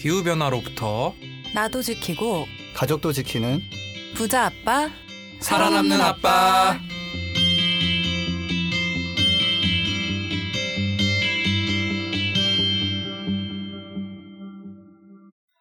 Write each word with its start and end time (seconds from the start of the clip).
기후변화로부터 0.00 1.14
나도 1.54 1.82
지키고 1.82 2.46
가족도 2.74 3.12
지키는 3.12 3.60
부자 4.16 4.46
아빠 4.46 4.88
살아남는 5.40 6.00
아빠. 6.00 6.78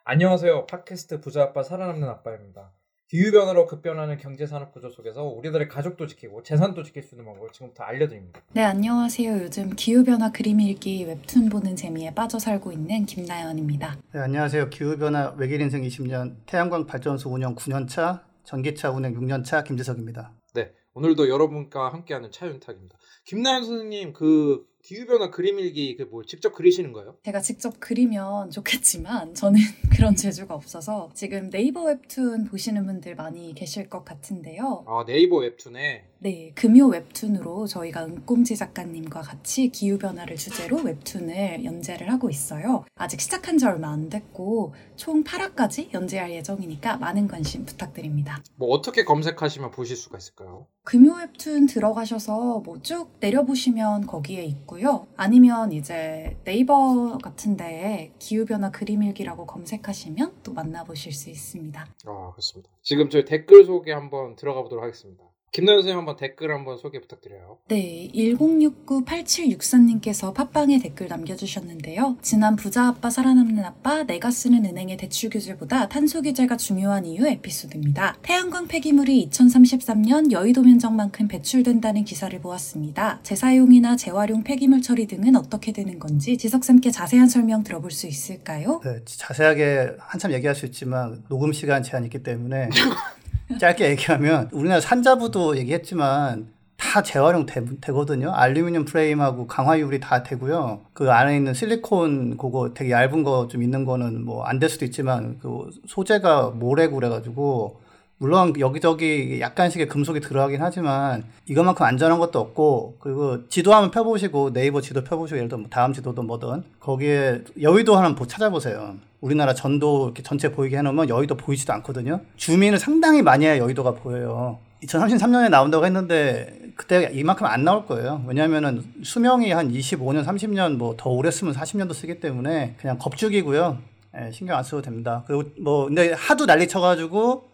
안녕하세요. 0.06 0.68
팟캐스트 0.68 1.20
부자 1.20 1.44
아빠 1.44 1.62
살아남는 1.62 2.08
아빠입니다. 2.08 2.72
기후변화로 3.10 3.66
급변하는 3.66 4.18
경제산업 4.18 4.72
구조 4.72 4.90
속에서 4.90 5.24
우리들의 5.24 5.68
가족도 5.68 6.06
지키고 6.06 6.44
재산도 6.44 6.84
지킬 6.84 7.02
수 7.02 7.16
있는 7.16 7.26
방법을 7.26 7.50
지금부터 7.52 7.84
알려드립니다. 7.84 8.40
네, 8.54 8.64
안녕하세요. 8.64 9.46
요즘 9.46 9.72
기후변화 9.76 10.32
그림 10.32 10.62
읽기 10.62 11.06
웹툰 11.06 11.50
보는 11.50 11.76
재미에 11.76 12.14
빠져 12.14 12.38
살고 12.38 12.72
있는 12.72 13.08
김나연입니다. 13.08 13.98
네, 14.14 14.20
안녕하세요. 14.20 14.70
기후변화 14.70 15.34
외길 15.40 15.60
인생 15.60 15.82
20년 15.82 16.36
태양광 16.46 16.86
발전소 16.86 17.32
운영 17.32 17.56
9년차 17.56 18.22
전기차 18.44 18.92
운행 18.92 19.16
6년차 19.16 19.64
김재석입니다. 19.64 20.32
네, 20.54 20.72
오늘도 20.94 21.30
여러분과 21.30 21.92
함께하는 21.92 22.30
차윤탁입니다. 22.30 22.96
김나연 23.26 23.64
선생님 23.64 24.14
그 24.14 24.69
기후변화 24.84 25.30
그림 25.30 25.60
일기 25.60 25.96
그 25.96 26.10
뭐 26.10 26.24
직접 26.24 26.54
그리시는 26.56 26.92
거예요? 26.94 27.16
제가 27.24 27.40
직접 27.42 27.76
그리면 27.80 28.50
좋겠지만 28.50 29.36
저는 29.36 29.60
그런 29.96 30.16
재주가 30.16 30.56
없어서 30.56 31.10
지금 31.14 31.50
네이버 31.52 31.84
웹툰 31.84 32.46
보시는 32.46 32.86
분들 32.88 33.16
많이 33.16 33.54
계실 33.54 33.90
것 33.90 34.04
같은데요. 34.04 34.86
아 34.88 35.04
네이버 35.06 35.38
웹툰에 35.38 36.06
네, 36.22 36.52
금요 36.56 36.88
웹툰으로 36.88 37.68
저희가 37.68 38.06
은꼼지 38.06 38.56
작가님과 38.58 39.22
같이 39.22 39.70
기후변화를 39.70 40.36
주제로 40.36 40.78
웹툰을 40.78 41.64
연재를 41.64 42.12
하고 42.12 42.30
있어요. 42.30 42.86
아직 42.96 43.22
시작한 43.22 43.58
지 43.58 43.66
얼마 43.66 43.92
안 43.92 44.10
됐고 44.10 44.74
총 44.96 45.24
8화까지 45.24 45.94
연재할 45.94 46.32
예정이니까 46.32 46.98
많은 46.98 47.28
관심 47.28 47.66
부탁드립니다. 47.66 48.42
뭐 48.56 48.70
어떻게 48.70 49.04
검색하시면 49.06 49.72
보실 49.72 49.96
수가 49.96 50.18
있을까요? 50.18 50.66
금요 50.90 51.18
웹툰 51.18 51.68
들어가셔서 51.68 52.62
뭐 52.66 52.80
쭉 52.82 53.12
내려보시면 53.20 54.08
거기에 54.08 54.44
있고요. 54.46 55.06
아니면 55.16 55.72
이제 55.72 56.36
네이버 56.46 57.20
같은 57.20 57.56
데에 57.56 58.12
기후변화 58.18 58.72
그림일기라고 58.72 59.46
검색하시면 59.46 60.38
또 60.42 60.54
만나보실 60.54 61.12
수 61.12 61.30
있습니다. 61.30 61.80
아 62.08 62.32
그렇습니다. 62.32 62.72
지금 62.82 63.12
저희 63.12 63.24
댓글 63.24 63.66
소개 63.66 63.92
한번 63.92 64.36
들어가 64.36 64.64
보도록 64.64 64.84
하겠습니다. 64.84 65.24
김나연 65.52 65.80
선생님 65.80 65.98
한번 65.98 66.16
댓글 66.16 66.54
한번 66.54 66.78
소개 66.78 67.00
부탁드려요. 67.02 67.58
네, 67.70 68.10
10698764님께서 68.14 70.34
팟빵에 70.34 70.80
댓글 70.80 71.08
남겨주셨는데요. 71.08 72.18
지난 72.22 72.56
부자 72.56 72.88
아빠 72.88 73.10
살아남는 73.10 73.64
아빠 73.66 74.04
내가 74.04 74.30
쓰는 74.30 74.66
은행의 74.66 74.98
대출 74.98 75.30
규제보다 75.30 75.90
탄소 75.90 76.22
규제가 76.22 76.58
중요한 76.58 77.06
이유 77.06 77.28
에피소드입니다. 77.28 78.18
태양광 78.22 78.68
폐기물이 78.68 79.30
2033년 79.30 80.32
여의도 80.32 80.62
면적만큼 80.62 81.28
배출된다는 81.28 82.04
기사를 82.04 82.38
보았습니다. 82.40 83.20
재사용이나 83.24 83.96
재활용 83.96 84.44
폐기물 84.44 84.82
처리 84.82 85.08
등은 85.08 85.36
어떻게 85.36 85.72
되는 85.72 85.98
건지 86.00 86.38
지석쌤께 86.38 86.92
자세한 86.92 87.28
설명 87.28 87.64
들어볼 87.64 87.92
수 87.92 88.08
있을까요? 88.08 88.82
네, 88.84 89.00
자세하게 89.06 89.96
한참 90.00 90.32
얘기할 90.32 90.56
수 90.56 90.66
있지만 90.68 91.24
녹음 91.28 91.54
시간 91.54 91.82
제한이 91.82 92.08
있기 92.08 92.24
때문에 92.24 92.70
짧게 93.58 93.90
얘기하면 93.92 94.50
우리나라 94.52 94.80
산자부도 94.82 95.58
얘기했지만 95.58 96.48
다 96.78 97.02
재활용 97.04 97.46
되, 97.46 97.62
거든요 97.92 98.32
알루미늄 98.32 98.86
프레임하고 98.86 99.48
강화 99.48 99.78
유리 99.80 100.00
다 100.00 100.24
되고요. 100.24 100.82
그 100.94 101.12
안에 101.12 101.36
있는 101.36 101.54
실리콘 101.54 102.38
그거 102.38 102.74
되게 102.74 102.92
얇은 102.92 103.24
거 103.24 103.48
좀 103.50 103.62
있는 103.64 103.86
거는 103.86 104.24
뭐 104.24 104.46
안 104.48 104.60
될 104.60 104.70
수도 104.70 104.86
있지만 104.86 105.40
그 105.42 105.70
소재가 105.88 106.52
모래고 106.52 106.96
그래가지고 106.96 107.82
물론 108.22 108.54
여기저기 108.60 109.40
약간씩의 109.40 109.88
금속이 109.88 110.20
들어가긴 110.20 110.62
하지만 110.62 111.24
이것만큼 111.46 111.86
안전한 111.86 112.20
것도 112.20 112.38
없고 112.38 112.98
그리고 113.00 113.48
지도 113.48 113.74
한번 113.74 113.92
펴보시고 113.92 114.52
네이버 114.52 114.82
지도 114.82 115.06
펴보시고 115.06 115.38
예를 115.38 115.48
들어 115.48 115.58
뭐 115.58 115.70
다음 115.70 115.94
지도든 115.94 116.28
뭐든 116.28 116.64
거기에 116.82 117.44
여의도 117.62 117.96
하나 117.96 118.10
뭐 118.10 118.28
찾아보세요. 118.28 118.96
우리나라 119.22 119.54
전도 119.54 120.08
이렇게 120.08 120.22
전체 120.22 120.52
보이게 120.52 120.78
해놓으면 120.78 121.08
여의도 121.08 121.36
보이지도 121.36 121.72
않거든요. 121.74 122.20
주민을 122.36 122.78
상당히 122.78 123.22
많이 123.22 123.46
해야 123.46 123.58
여의도가 123.58 123.92
보여요. 123.92 124.60
2033년에 124.84 125.50
나온다고 125.50 125.86
했는데 125.86 126.60
그때 126.76 127.10
이만큼 127.14 127.46
안 127.46 127.64
나올 127.64 127.86
거예요. 127.86 128.22
왜냐하면은 128.28 128.84
수명이 129.04 129.52
한 129.52 129.72
25년, 129.72 130.26
30년 130.26 130.76
뭐 130.76 130.96
더 130.98 131.10
오래 131.10 131.32
쓰면 131.32 131.54
40년도 131.54 131.94
쓰기 131.94 132.20
때문에 132.20 132.76
그냥 132.82 132.98
겁죽이고요. 132.98 133.78
예, 134.18 134.32
신경 134.32 134.58
안 134.58 134.64
써도 134.64 134.82
됩니다. 134.82 135.24
그리고 135.28 135.44
뭐 135.62 135.86
근데 135.86 136.12
하도 136.14 136.46
난리 136.46 136.68
쳐가지고 136.68 137.49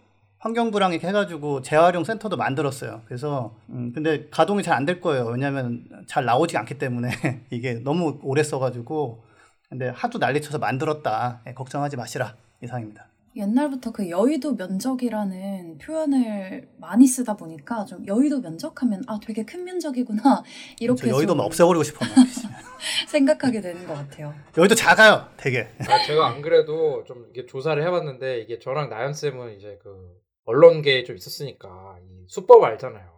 환경부랑 0.50 0.92
이렇게 0.92 1.08
해가지고 1.08 1.64
재활용 1.64 2.04
센터도 2.04 2.38
만들었어요. 2.38 3.02
그래서 3.08 3.56
음 3.70 3.92
근데 3.94 4.28
가동이 4.30 4.62
잘 4.62 4.76
안 4.76 4.86
될 4.86 5.02
거예요. 5.02 5.26
왜냐하면 5.26 5.86
잘 6.06 6.24
나오지 6.26 6.56
않기 6.56 6.78
때문에 6.78 7.10
이게 7.50 7.74
너무 7.84 8.20
오래 8.22 8.44
써가지고 8.44 9.24
근데 9.70 9.90
하도 9.90 10.20
난리쳐서 10.20 10.60
만들었다. 10.60 11.42
예, 11.48 11.54
걱정하지 11.56 11.98
마시라 11.98 12.36
이상입니다. 12.62 13.08
옛날부터 13.36 13.92
그 13.92 14.08
여의도 14.10 14.54
면적이라는 14.54 15.80
표현을 15.80 16.70
많이 16.78 17.08
쓰다 17.08 17.36
보니까 17.36 17.84
좀 17.86 18.06
여의도 18.06 18.40
면적하면 18.42 19.02
아 19.08 19.20
되게 19.26 19.44
큰 19.44 19.64
면적이구나 19.64 20.44
이렇게 20.80 21.10
여의도 21.10 21.34
막 21.34 21.46
없애버리고 21.46 21.84
싶어 21.84 22.06
생각하게 23.10 23.62
되는 23.62 23.88
것 23.88 23.96
같아요. 23.96 24.32
여의도 24.58 24.76
작아요, 24.76 25.28
되게. 25.38 25.68
아, 25.90 25.98
제가 26.06 26.28
안 26.28 26.42
그래도 26.44 27.04
좀 27.06 27.26
이게 27.32 27.48
조사를 27.48 27.82
해봤는데 27.84 28.42
이게 28.42 28.60
저랑 28.60 28.90
나연 28.92 29.14
쌤은 29.16 29.56
이제 29.58 29.80
그 29.82 30.24
언론계에 30.46 31.04
좀 31.04 31.16
있었으니까 31.16 32.00
이 32.04 32.26
수법 32.28 32.64
알잖아요. 32.64 33.16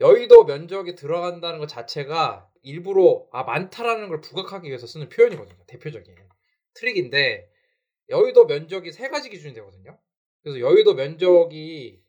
여의도 0.00 0.44
면적이 0.44 0.94
들어간다는 0.96 1.58
것 1.58 1.68
자체가 1.68 2.48
일부러 2.62 3.26
아 3.32 3.44
많다라는 3.44 4.08
걸 4.08 4.20
부각하기 4.20 4.68
위해서 4.68 4.86
쓰는 4.86 5.08
표현이거든요. 5.08 5.58
대표적인 5.66 6.14
트릭인데 6.74 7.48
여의도 8.08 8.46
면적이 8.46 8.92
세 8.92 9.08
가지 9.08 9.30
기준이 9.30 9.54
되거든요. 9.54 9.98
그래서 10.42 10.60
여의도 10.60 10.94
면적이 10.94 12.02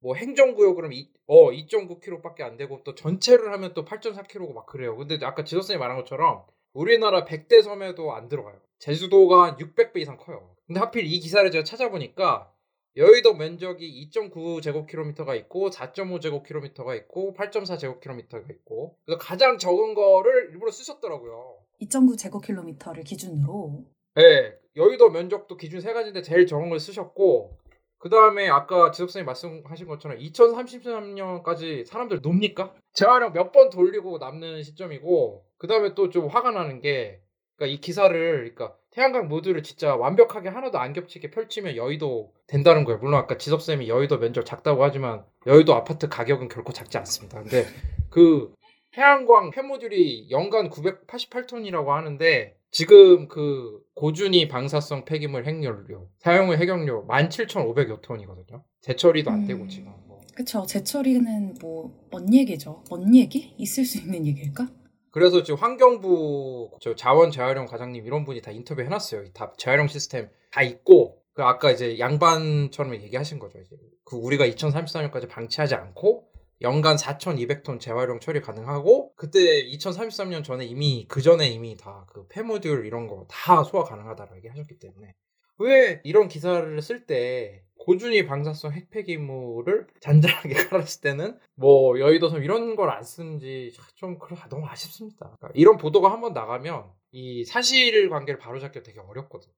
뭐 0.00 0.14
행정구역으로 0.14 0.90
어 1.26 1.50
2.9km밖에 1.50 2.42
안 2.42 2.56
되고 2.56 2.82
또 2.84 2.94
전체를 2.94 3.52
하면 3.52 3.74
또 3.74 3.84
8.4km고 3.84 4.52
막 4.52 4.66
그래요. 4.66 4.96
근데 4.96 5.18
아까 5.22 5.44
지도선생님 5.44 5.80
말한 5.80 5.96
것처럼 5.96 6.44
우리나라 6.72 7.24
100대 7.24 7.62
섬에도 7.62 8.12
안 8.12 8.28
들어가요. 8.28 8.60
제주도가 8.78 9.44
한 9.44 9.56
600배 9.56 9.98
이상 9.98 10.16
커요. 10.16 10.54
근데 10.66 10.80
하필 10.80 11.06
이 11.06 11.18
기사를 11.18 11.48
제가 11.50 11.64
찾아보니까 11.64 12.52
여의도 12.96 13.34
면적이 13.34 14.08
2.9제곱킬로미터가 14.10 15.36
있고 15.40 15.68
4.5제곱킬로미터가 15.70 16.96
있고 16.96 17.34
8.4제곱킬로미터가 17.34 18.50
있고 18.50 18.96
그래서 19.04 19.18
가장 19.18 19.58
적은 19.58 19.94
거를 19.94 20.50
일부러 20.52 20.70
쓰셨더라고요. 20.70 21.58
2.9제곱킬로미터를 21.82 23.04
기준으로 23.04 23.84
네, 24.14 24.54
여의도 24.76 25.10
면적도 25.10 25.56
기준 25.56 25.80
세 25.80 25.92
가지인데 25.92 26.22
제일 26.22 26.46
적은 26.46 26.70
걸 26.70 26.80
쓰셨고 26.80 27.58
그 27.98 28.08
다음에 28.08 28.48
아까 28.48 28.90
지석 28.92 29.10
선생님 29.10 29.26
말씀하신 29.26 29.86
것처럼 29.86 30.18
2033년까지 30.18 31.84
사람들 31.86 32.20
놉니까? 32.22 32.74
재활용 32.92 33.32
몇 33.32 33.52
번 33.52 33.68
돌리고 33.70 34.18
남는 34.18 34.62
시점이고 34.62 35.44
그 35.58 35.66
다음에 35.66 35.94
또 35.94 36.08
좀 36.10 36.28
화가 36.28 36.50
나는 36.52 36.80
게 36.80 37.20
그러니까 37.56 37.74
이 37.74 37.80
기사를 37.80 38.52
그러니까 38.54 38.76
태양광 38.90 39.28
모듈을 39.28 39.62
진짜 39.62 39.94
완벽하게 39.96 40.48
하나도 40.48 40.78
안 40.78 40.92
겹치게 40.92 41.30
펼치면 41.30 41.76
여의도 41.76 42.32
된다는 42.46 42.84
거예요. 42.84 42.98
물론 42.98 43.14
아까 43.18 43.36
지석쌤이 43.36 43.88
여의도 43.88 44.18
면적 44.18 44.44
작다고 44.46 44.82
하지만 44.84 45.24
여의도 45.46 45.74
아파트 45.74 46.08
가격은 46.08 46.48
결코 46.48 46.72
작지 46.72 46.96
않습니다. 46.98 47.42
근데 47.42 47.66
그 48.10 48.54
태양광 48.92 49.50
폐모듈이 49.50 50.30
연간 50.30 50.70
988톤이라고 50.70 51.88
하는데 51.88 52.56
지금 52.70 53.28
그 53.28 53.80
고준위 53.94 54.48
방사성 54.48 55.04
폐기물 55.04 55.46
핵연료 55.46 56.08
사용 56.18 56.48
후 56.48 56.54
해경료 56.54 57.06
17,500여 57.06 58.02
톤이거든요. 58.02 58.64
재처리도 58.82 59.30
안 59.30 59.46
되고 59.46 59.62
음, 59.62 59.68
지금. 59.68 59.92
뭐. 60.06 60.20
그쵸. 60.34 60.64
재처리는 60.66 61.54
뭐 61.60 61.90
먼 62.10 62.32
얘기죠. 62.32 62.82
먼 62.90 63.14
얘기? 63.14 63.54
있을 63.58 63.84
수 63.84 63.98
있는 63.98 64.26
얘기일까? 64.26 64.68
그래서 65.16 65.42
지금 65.42 65.58
환경부 65.58 66.76
저 66.82 66.94
자원 66.94 67.30
재활용 67.30 67.64
과장님 67.64 68.04
이런 68.04 68.26
분이 68.26 68.42
다 68.42 68.50
인터뷰 68.50 68.82
해놨어요. 68.82 69.32
다 69.32 69.50
재활용 69.56 69.88
시스템 69.88 70.28
다 70.50 70.60
있고 70.60 71.22
그 71.32 71.42
아까 71.42 71.70
이제 71.70 71.98
양반처럼 71.98 72.94
얘기하신 72.96 73.38
거죠. 73.38 73.58
이제 73.58 73.76
그 74.04 74.16
우리가 74.16 74.46
2033년까지 74.46 75.26
방치하지 75.26 75.74
않고 75.74 76.28
연간 76.60 76.96
4,200톤 76.96 77.80
재활용 77.80 78.20
처리 78.20 78.42
가능하고 78.42 79.14
그때 79.16 79.64
2033년 79.64 80.44
전에 80.44 80.66
이미 80.66 81.06
그 81.08 81.22
전에 81.22 81.48
이미 81.48 81.78
다 81.78 82.04
그 82.12 82.26
폐모듈 82.28 82.84
이런 82.84 83.06
거 83.06 83.26
다 83.30 83.64
소화 83.64 83.84
가능하다고 83.84 84.36
얘기하셨기 84.36 84.78
때문에 84.78 85.14
왜 85.60 86.02
이런 86.04 86.28
기사를 86.28 86.82
쓸 86.82 87.06
때 87.06 87.62
고준위 87.86 88.26
방사성 88.26 88.72
핵폐 88.72 89.04
기물을 89.04 89.86
잔잔하게 90.00 90.54
깔았을 90.68 91.00
때는 91.02 91.38
뭐 91.54 91.98
여의도섬 92.00 92.42
이런 92.42 92.74
걸 92.74 92.90
안 92.90 93.04
쓰는지 93.04 93.72
좀 93.94 94.18
너무 94.50 94.66
아쉽습니다. 94.66 95.36
그러니까 95.38 95.50
이런 95.54 95.76
보도가 95.76 96.10
한번 96.10 96.32
나가면 96.32 96.90
이 97.12 97.44
사실 97.44 98.08
관계를 98.10 98.40
바로잡기가 98.40 98.82
되게 98.82 98.98
어렵거든요. 98.98 99.52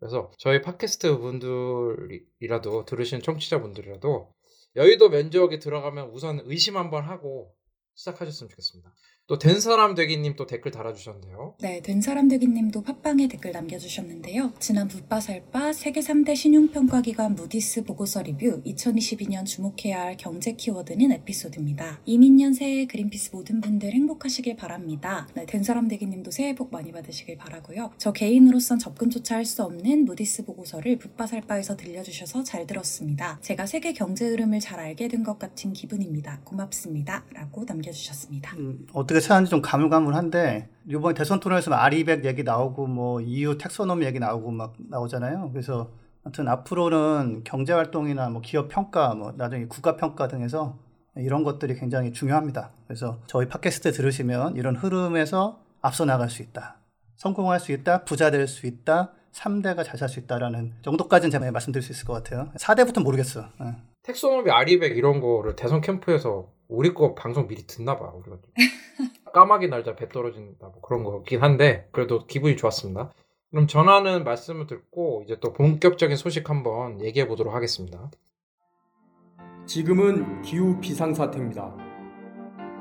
그래서 0.00 0.32
저희 0.38 0.60
팟캐스트 0.62 1.18
분들이라도 1.18 2.86
들으시는 2.86 3.22
청취자 3.22 3.60
분들이라도 3.60 4.34
여의도 4.74 5.10
면적에 5.10 5.60
들어가면 5.60 6.10
우선 6.10 6.40
의심 6.46 6.76
한번 6.76 7.04
하고 7.04 7.54
시작하셨으면 7.94 8.48
좋겠습니다. 8.50 8.92
또 9.30 9.38
된 9.38 9.60
사람 9.60 9.94
되기님 9.94 10.34
또 10.34 10.44
댓글 10.44 10.72
달아주셨는데요. 10.72 11.54
네, 11.60 11.80
된 11.82 12.00
사람 12.00 12.26
되기님도 12.26 12.82
팟빵에 12.82 13.28
댓글 13.28 13.52
남겨주셨는데요. 13.52 14.54
지난 14.58 14.88
붓바살바 14.88 15.72
세계 15.72 16.00
3대 16.00 16.34
신용평가기관 16.34 17.36
무디스 17.36 17.84
보고서 17.84 18.22
리뷰 18.22 18.60
2022년 18.66 19.46
주목해야 19.46 20.00
할 20.02 20.16
경제 20.16 20.54
키워드는 20.54 21.12
에피소드입니다. 21.12 22.00
이민년 22.06 22.54
새해 22.54 22.86
그린피스 22.86 23.30
모든 23.32 23.60
분들 23.60 23.92
행복하시길 23.92 24.56
바랍니다. 24.56 25.28
네, 25.34 25.46
된 25.46 25.62
사람 25.62 25.86
되기님도 25.86 26.32
새해 26.32 26.56
복 26.56 26.72
많이 26.72 26.90
받으시길 26.90 27.36
바라고요. 27.36 27.92
저 27.98 28.10
개인으로선 28.12 28.80
접근조차 28.80 29.36
할 29.36 29.44
수 29.44 29.62
없는 29.62 30.06
무디스 30.06 30.44
보고서를 30.44 30.98
붓바살바에서 30.98 31.76
들려주셔서 31.76 32.42
잘 32.42 32.66
들었습니다. 32.66 33.38
제가 33.42 33.66
세계 33.66 33.92
경제 33.92 34.26
흐름을 34.26 34.58
잘 34.58 34.80
알게 34.80 35.06
된 35.06 35.22
것 35.22 35.38
같은 35.38 35.72
기분입니다. 35.72 36.40
고맙습니다. 36.44 37.24
라고 37.32 37.64
남겨주셨습니다. 37.64 38.56
음, 38.56 38.86
어떻게 38.92 39.19
찾았는지 39.20 39.50
좀 39.50 39.62
가물가물한데 39.62 40.68
이번 40.88 41.14
대선 41.14 41.40
토론에서 41.40 41.72
아리백 41.74 42.24
얘기 42.24 42.42
나오고 42.42 42.86
뭐 42.86 43.20
EU 43.20 43.58
텍소노미 43.58 44.04
얘기 44.06 44.18
나오고 44.18 44.50
막 44.50 44.74
나오잖아요. 44.78 45.50
그래서 45.52 45.90
아무튼 46.24 46.48
앞으로는 46.48 47.42
경제 47.44 47.72
활동이나 47.72 48.28
뭐 48.30 48.42
기업 48.42 48.68
평가 48.68 49.14
뭐 49.14 49.32
나중에 49.36 49.66
국가 49.66 49.96
평가 49.96 50.28
등에서 50.28 50.78
이런 51.16 51.44
것들이 51.44 51.74
굉장히 51.74 52.12
중요합니다. 52.12 52.70
그래서 52.86 53.18
저희 53.26 53.46
팟캐스트 53.48 53.92
들으시면 53.92 54.56
이런 54.56 54.76
흐름에서 54.76 55.60
앞서 55.82 56.04
나갈 56.04 56.28
수 56.30 56.42
있다. 56.42 56.76
성공할 57.16 57.60
수 57.60 57.72
있다. 57.72 58.04
부자 58.04 58.30
될 58.30 58.46
수 58.46 58.66
있다. 58.66 59.12
3대가 59.32 59.84
잘 59.84 59.96
살 59.96 60.08
수 60.08 60.18
있다라는 60.20 60.72
정도까지는 60.82 61.30
제가 61.30 61.50
말씀드릴 61.52 61.82
수 61.82 61.92
있을 61.92 62.04
것 62.04 62.12
같아요. 62.14 62.48
4대부터 62.56 63.02
모르겠어. 63.02 63.48
예. 63.62 63.76
텍소노미 64.02 64.50
아리백 64.50 64.96
이런 64.96 65.20
거를 65.20 65.54
대선 65.56 65.80
캠프에서 65.80 66.48
우리 66.70 66.94
거 66.94 67.14
방송 67.14 67.48
미리 67.48 67.66
듣나 67.66 67.98
봐. 67.98 68.12
우리가 68.14 68.38
까마귀 69.34 69.68
날자 69.68 69.96
배 69.96 70.08
떨어진다 70.08 70.68
뭐 70.68 70.80
그런 70.80 71.04
거긴 71.04 71.42
한데 71.42 71.88
그래도 71.92 72.26
기분이 72.26 72.56
좋았습니다. 72.56 73.12
그럼 73.50 73.66
전하는 73.66 74.22
말씀을 74.24 74.66
듣고 74.66 75.22
이제 75.24 75.36
또 75.40 75.52
본격적인 75.52 76.16
소식 76.16 76.48
한번 76.48 77.00
얘기해 77.00 77.26
보도록 77.26 77.52
하겠습니다. 77.52 78.10
지금은 79.66 80.42
기후 80.42 80.78
비상 80.80 81.12
사태입니다. 81.12 81.76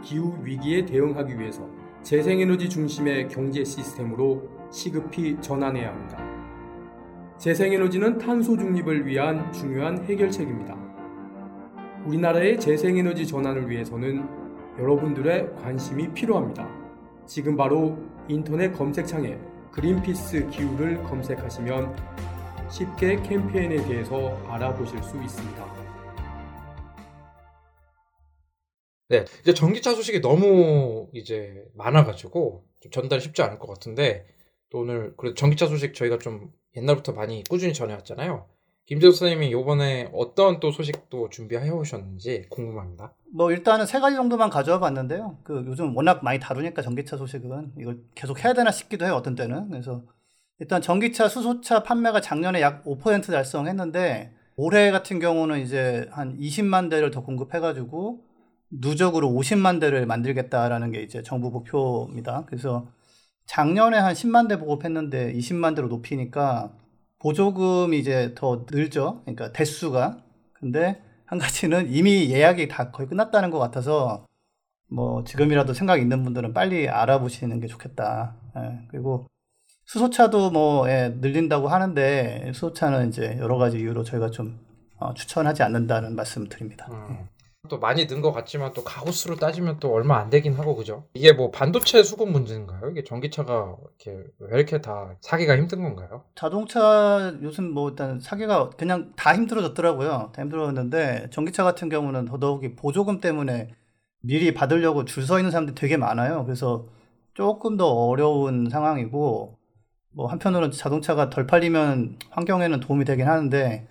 기후 0.03 0.38
위기에 0.44 0.86
대응하기 0.86 1.39
위해서 1.39 1.68
재생에너지 2.03 2.69
중심의 2.69 3.27
경제 3.27 3.63
시스템으로 3.63 4.50
시급히 4.71 5.39
전환해야 5.41 5.89
합니다. 5.89 6.18
재생에너지는 7.38 8.18
탄소 8.18 8.57
중립을 8.57 9.06
위한 9.07 9.51
중요한 9.51 10.06
해결책입니다. 10.06 10.99
우리나라의 12.06 12.60
재생에너지 12.60 13.28
전환을 13.28 13.69
위해서는 13.69 14.28
여러분들의 14.78 15.56
관심이 15.56 16.13
필요합니다. 16.13 16.68
지금 17.28 17.56
바로 17.56 17.98
인터넷 18.28 18.72
검색창에 18.72 19.38
그린피스 19.72 20.50
기후를 20.50 21.04
검색하시면 21.04 21.96
쉽게 22.69 23.22
캠페인에 23.24 23.84
대해서 23.88 24.38
알아보실 24.48 25.01
수 25.04 25.22
있습니다. 25.22 25.80
네, 29.10 29.25
이제 29.42 29.54
전기차 29.54 29.96
소식이 29.96 30.22
너무 30.22 31.10
이제 31.13 31.66
많아가지고 31.74 32.63
좀 32.80 32.92
전달이 32.92 33.22
쉽지 33.22 33.42
않을 33.42 33.57
것 33.57 33.68
같은데 33.68 34.28
또 34.69 34.80
오늘 34.80 35.16
그래도 35.18 35.34
전기차 35.34 35.66
소식 35.66 35.96
저희가 35.96 36.19
좀 36.19 36.51
옛날부터 36.75 37.13
많이 37.13 37.44
꾸준히 37.50 37.74
전해왔잖아요. 37.74 38.48
김재수 38.89 39.19
선생님이 39.19 39.51
이번에 39.51 40.09
어떤 40.13 40.59
또 40.59 40.71
소식도 40.71 41.30
준비해 41.30 41.69
오셨는지 41.69 42.47
궁금합니다. 42.50 43.13
뭐 43.31 43.51
일단은 43.51 43.86
세 43.86 44.00
가지 44.00 44.15
정도만 44.15 44.50
가져와 44.50 44.80
봤는데요. 44.80 45.38
그 45.44 45.63
요즘 45.68 45.95
워낙 45.95 46.24
많이 46.24 46.39
다루니까 46.39 46.81
전기차 46.81 47.15
소식은 47.15 47.74
이걸 47.77 48.00
계속 48.15 48.44
해야 48.44 48.53
되나 48.53 48.71
싶기도 48.71 49.06
해요. 49.06 49.13
어떤 49.13 49.36
때는. 49.36 49.69
그래서 49.69 50.01
일단 50.57 50.81
전기차 50.81 51.27
수소차 51.27 51.83
판매가 51.83 52.19
작년에 52.19 52.62
약 52.62 52.83
5% 52.83 53.27
달성했는데 53.27 54.33
올해 54.56 54.89
같은 54.89 55.19
경우는 55.19 55.59
이제 55.59 56.07
한 56.09 56.36
20만 56.39 56.89
대를 56.89 57.12
더 57.12 57.21
공급해 57.21 57.59
가지고 57.59 58.24
누적으로 58.71 59.30
50만 59.30 59.80
대를 59.80 60.07
만들겠다라는 60.07 60.91
게 60.91 61.03
이제 61.03 61.21
정부 61.21 61.51
목표입니다. 61.51 62.45
그래서 62.47 62.88
작년에 63.45 64.00
한 64.00 64.15
10만 64.15 64.50
대 64.50 64.57
보급했는데 64.57 65.31
20만 65.33 65.75
대로 65.75 65.89
높이니까 65.89 66.74
보조금이 67.19 68.00
이제 68.00 68.33
더 68.36 68.66
늘죠. 68.69 69.21
그러니까 69.24 69.51
대수가. 69.51 70.24
근데 70.54 71.01
한 71.25 71.38
가지는 71.39 71.92
이미 71.92 72.30
예약이 72.31 72.68
다 72.68 72.92
거의 72.92 73.07
끝났다는 73.07 73.51
것 73.51 73.60
같아서 73.60 74.25
뭐 74.92 75.24
지금이라도 75.24 75.74
생각 75.74 76.00
있는 76.00 76.24
분들은 76.24 76.54
빨리 76.54 76.89
알아보시는 76.89 77.60
게 77.60 77.68
좋겠다. 77.68 78.36
예, 78.57 78.88
그리고 78.89 79.27
수소차도 79.86 80.51
뭐 80.51 80.89
예, 80.89 81.16
늘린다고 81.19 81.68
하는데 81.68 82.51
수소차는 82.54 83.10
이제 83.10 83.38
여러 83.39 83.57
가지 83.57 83.80
이유로 83.80 84.04
저희가 84.04 84.31
좀 84.31 84.60
어, 84.98 85.13
추천하지 85.13 85.63
않는다는 85.63 86.15
말씀 86.15 86.48
드립니다. 86.50 86.88
음. 86.92 87.27
또 87.69 87.80
많이 87.80 88.07
는 88.07 88.21
것 88.21 88.31
같지만 88.33 88.74
또 88.74 88.83
가구수로 88.83 89.38
따지면 89.38 89.80
또 89.80 89.94
얼마 89.94 90.18
안 90.18 90.30
되긴 90.30 90.54
하고 90.56 90.75
그죠? 90.75 91.06
이게 91.13 91.31
뭐 91.33 91.51
반도체 91.51 92.04
수급 92.04 92.30
문제인가요? 92.30 92.89
이게 92.92 93.04
전기차가 93.06 93.77
이렇게 94.04 94.24
왜 94.39 94.57
이렇게 94.57 94.81
다 94.81 95.16
사기가 95.21 95.56
힘든 95.57 95.81
건가요? 95.83 96.25
자동차 96.36 97.33
요즘 97.42 97.71
뭐 97.74 97.89
일단 97.89 98.19
사기가 98.19 98.71
그냥 98.71 99.13
다 99.16 99.33
힘들어졌더라고요. 99.36 100.31
다 100.36 100.42
힘들어졌는데 100.42 101.30
전기차 101.31 101.63
같은 101.63 101.88
경우는 101.89 102.25
더더욱이 102.25 102.75
보조금 102.75 103.21
때문에 103.21 103.69
미리 104.22 104.54
받으려고 104.54 105.06
줄 105.06 105.24
서 105.25 105.39
있는 105.39 105.51
사람들이 105.51 105.75
되게 105.75 105.95
많아요. 105.95 106.44
그래서 106.45 106.88
조금 107.36 107.77
더 107.77 107.88
어려운 107.88 108.69
상황이고 108.69 109.57
뭐 110.12 110.27
한편으로는 110.27 110.72
자동차가 110.72 111.30
덜 111.30 111.48
팔리면 111.48 112.18
환경에는 112.31 112.80
도움이 112.81 113.06
되긴 113.06 113.27
하는데 113.27 113.88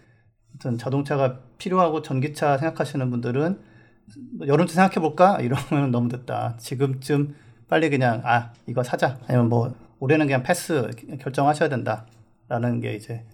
아무튼 0.51 0.77
자동차가 0.79 1.41
필요하고 1.59 2.03
전기차 2.03 2.59
생각하시는 2.59 3.11
분들은 3.11 3.61
여름차 4.47 4.75
생각해 4.75 4.95
볼까 5.01 5.41
이러면 5.41 5.91
너무 5.91 6.09
늦다. 6.09 6.57
지금쯤 6.59 7.35
빨리 7.69 7.91
그냥 7.91 8.23
아 8.25 8.53
이거 8.67 8.83
사자 8.83 9.19
아니면 9.27 9.49
뭐 9.49 9.75
올해는 10.01 10.27
그냥 10.27 10.43
패스 10.43 10.91
결정하셔야 11.21 11.69
된다 11.69 12.07
라는 12.49 12.81
게 12.81 12.95
이제 12.95 13.25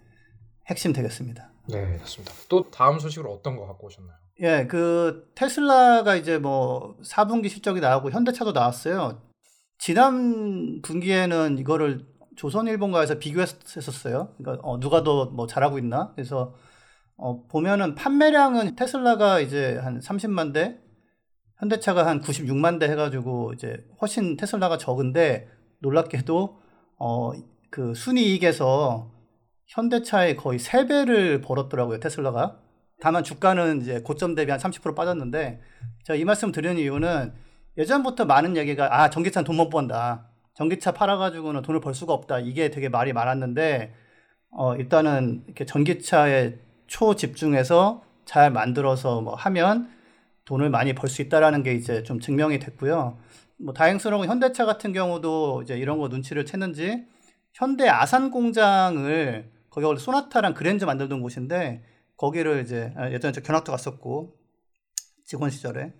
핵심 0.67 0.93
되겠습니다. 0.93 1.51
네, 1.69 1.99
좋습니다. 1.99 2.33
또 2.49 2.71
다음 2.71 2.99
소식으로 2.99 3.33
어떤 3.33 3.57
거 3.57 3.67
갖고 3.67 3.87
오셨나요? 3.87 4.17
예, 4.41 4.67
그 4.67 5.31
테슬라가 5.35 6.17
이제 6.17 6.39
뭐 6.39 6.97
4분기 7.05 7.49
실적이 7.49 7.81
나오고 7.81 8.11
현대차도 8.11 8.53
나왔어요. 8.53 9.21
지난 9.79 10.81
분기에는 10.83 11.59
이거를 11.59 12.07
조선일본가에서 12.37 13.19
비교했었어요. 13.19 14.35
그러니까 14.39 14.67
어, 14.69 14.81
누가 14.81 15.03
더 15.05 15.27
뭐 15.27 15.47
잘하고 15.47 15.79
있나? 15.79 16.13
그래서 16.15 16.55
어, 17.17 17.47
보면은 17.47 17.95
판매량은 17.95 18.77
테슬라가 18.77 19.41
이제 19.41 19.79
한 19.79 20.01
30만 20.01 20.53
대, 20.53 20.79
현대차가 21.59 22.07
한 22.07 22.21
96만 22.21 22.81
대 22.81 22.89
해가지고 22.89 23.53
이제 23.55 23.85
훨씬 24.01 24.37
테슬라가 24.37 24.77
적은데 24.79 25.49
놀랍게도 25.81 26.61
어, 26.99 27.33
그 27.71 27.95
순이익에서 27.95 29.13
현대차의 29.67 30.37
거의 30.37 30.59
3배를 30.59 31.43
벌었더라고요, 31.43 32.01
테슬라가. 32.01 32.61
다만 33.01 33.25
주가는 33.25 33.81
이제 33.81 34.01
고점 34.01 34.35
대비 34.35 34.51
한 34.51 34.61
30% 34.61 34.95
빠졌는데 34.95 35.61
제가 36.05 36.17
이 36.17 36.25
말씀 36.25 36.53
드리는 36.53 36.79
이유는 36.79 37.33
예전부터 37.77 38.25
많은 38.25 38.57
얘기가 38.57 39.03
아, 39.03 39.11
전기차는 39.11 39.45
돈 39.45 39.57
못 39.57 39.69
번다. 39.69 40.29
전기차 40.55 40.93
팔아가지고는 40.93 41.63
돈을 41.63 41.81
벌 41.81 41.95
수가 41.95 42.13
없다. 42.13 42.39
이게 42.39 42.71
되게 42.71 42.89
말이 42.89 43.13
많았는데 43.13 43.93
어, 44.51 44.77
일단은 44.77 45.43
이렇게 45.47 45.65
전기차에 45.65 46.55
초집중해서 46.95 48.05
잘 48.25 48.53
만들어서 48.53 49.21
뭐 49.21 49.35
하면 49.35 49.91
돈을 50.45 50.71
많이 50.71 50.95
벌 50.95 51.11
수 51.11 51.23
있다라는 51.23 51.65
게 51.65 51.75
이제 51.75 52.05
좀 52.05 52.21
증명이 52.21 52.61
됐고요. 52.61 53.19
뭐 53.57 53.75
다행스러운 53.75 54.21
건 54.21 54.29
현대차 54.29 54.65
같은 54.65 54.93
경우도 54.93 55.63
이제 55.63 55.77
이런 55.77 55.99
거 55.99 56.07
눈치를 56.07 56.45
챘는지 56.45 57.07
현대 57.53 57.89
아산 57.89 58.31
공장을 58.31 59.51
거기 59.71 59.87
원래 59.87 59.99
소나타랑 59.99 60.55
그랜저 60.55 60.87
만들던 60.87 61.21
곳인데 61.21 61.83
거기를 62.17 62.63
이제 62.63 62.93
아, 62.97 63.11
예전에 63.11 63.33
저 63.33 63.41
견학도 63.41 63.73
갔었고 63.73 64.37
직원 65.25 65.51
시절에 65.51 65.93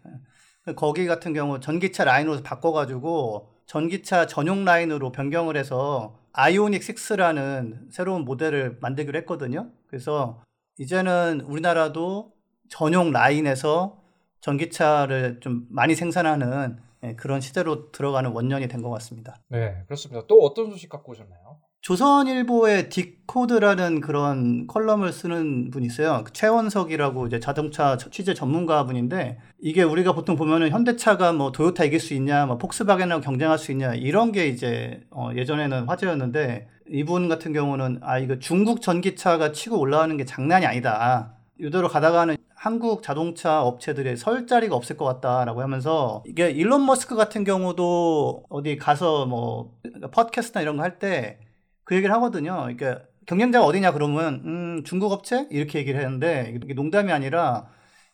거기 0.77 1.07
같은 1.07 1.33
경우 1.33 1.59
전기차 1.59 2.05
라인으로 2.05 2.43
바꿔가지고 2.43 3.51
전기차 3.67 4.27
전용 4.27 4.65
라인으로 4.65 5.11
변경을 5.11 5.57
해서 5.57 6.21
아이오닉 6.33 6.83
6라는 6.83 7.91
새로운 7.91 8.25
모델을 8.25 8.79
만들기로 8.81 9.19
했거든요. 9.21 9.73
그래서 9.89 10.43
이제는 10.79 11.41
우리나라도 11.43 12.33
전용 12.69 13.13
라인에서 13.13 14.01
전기차를 14.41 15.41
좀 15.41 15.67
많이 15.71 15.95
생산하는 15.95 16.79
예, 17.03 17.15
그런 17.15 17.41
시대로 17.41 17.91
들어가는 17.93 18.31
원년이 18.33 18.69
된 18.69 18.83
것 18.83 18.91
같습니다. 18.91 19.37
네, 19.49 19.83
그렇습니다. 19.87 20.27
또 20.27 20.41
어떤 20.43 20.71
소식 20.71 20.89
갖고 20.89 21.13
오셨나요? 21.13 21.61
조선일보의 21.85 22.89
디코드라는 22.89 24.01
그런 24.01 24.67
컬럼을 24.67 25.13
쓰는 25.13 25.71
분이 25.71 25.85
있어요. 25.85 26.23
그 26.25 26.33
최원석이라고 26.33 27.27
이제 27.27 27.39
자동차 27.41 27.99
취재 28.11 28.33
전문가 28.33 28.87
분인데 28.87 29.37
이게 29.61 29.83
우리가 29.83 30.15
보통 30.15 30.35
보면은 30.35 30.71
현대차가 30.71 31.35
뭐 31.35 31.53
도요타 31.53 31.85
이길 31.85 32.01
수 32.01 32.15
있냐, 32.15 32.47
뭐 32.47 32.57
폭스바겐하고 32.57 33.21
경쟁할 33.21 33.59
수 33.59 33.71
있냐 33.71 33.93
이런 33.95 34.33
게 34.33 34.47
이제 34.47 35.03
어 35.11 35.29
예전에는 35.37 35.87
화제였는데 35.87 36.69
이분 36.89 37.29
같은 37.29 37.53
경우는 37.53 37.99
아 38.01 38.19
이거 38.19 38.39
중국 38.39 38.81
전기차가 38.81 39.53
치고 39.53 39.79
올라가는 39.79 40.17
게 40.17 40.25
장난이 40.25 40.65
아니다. 40.65 41.35
이대로 41.61 41.89
가다가는 41.89 42.39
한국 42.55 43.03
자동차 43.03 43.61
업체들의 43.63 44.17
설 44.17 44.47
자리가 44.47 44.75
없을 44.75 44.97
것 44.97 45.05
같다라고 45.05 45.61
하면서 45.61 46.23
이게 46.27 46.49
일론 46.51 46.87
머스크 46.87 47.15
같은 47.15 47.45
경우도 47.45 48.45
어디 48.49 48.79
가서 48.79 49.27
뭐 49.27 49.75
팟캐스트나 50.13 50.63
이런 50.63 50.79
거 50.79 50.83
할 50.83 50.99
때 50.99 51.41
그 51.85 51.95
얘기를 51.97 52.15
하거든요. 52.17 52.57
그러니까 52.63 53.03
경쟁자가 53.27 53.65
어디냐 53.67 53.93
그러면 53.93 54.43
음, 54.45 54.85
중국 54.85 55.13
업체 55.13 55.47
이렇게 55.51 55.79
얘기를 55.79 56.01
했는데 56.01 56.53
이게 56.63 56.75
농담이 56.75 57.13
아니라 57.13 57.69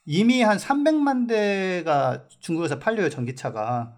이미 0.07 0.43
한 0.43 0.57
300만 0.59 1.29
대가 1.29 2.27
중국에서 2.41 2.79
팔려요 2.79 3.09
전기차가. 3.11 3.97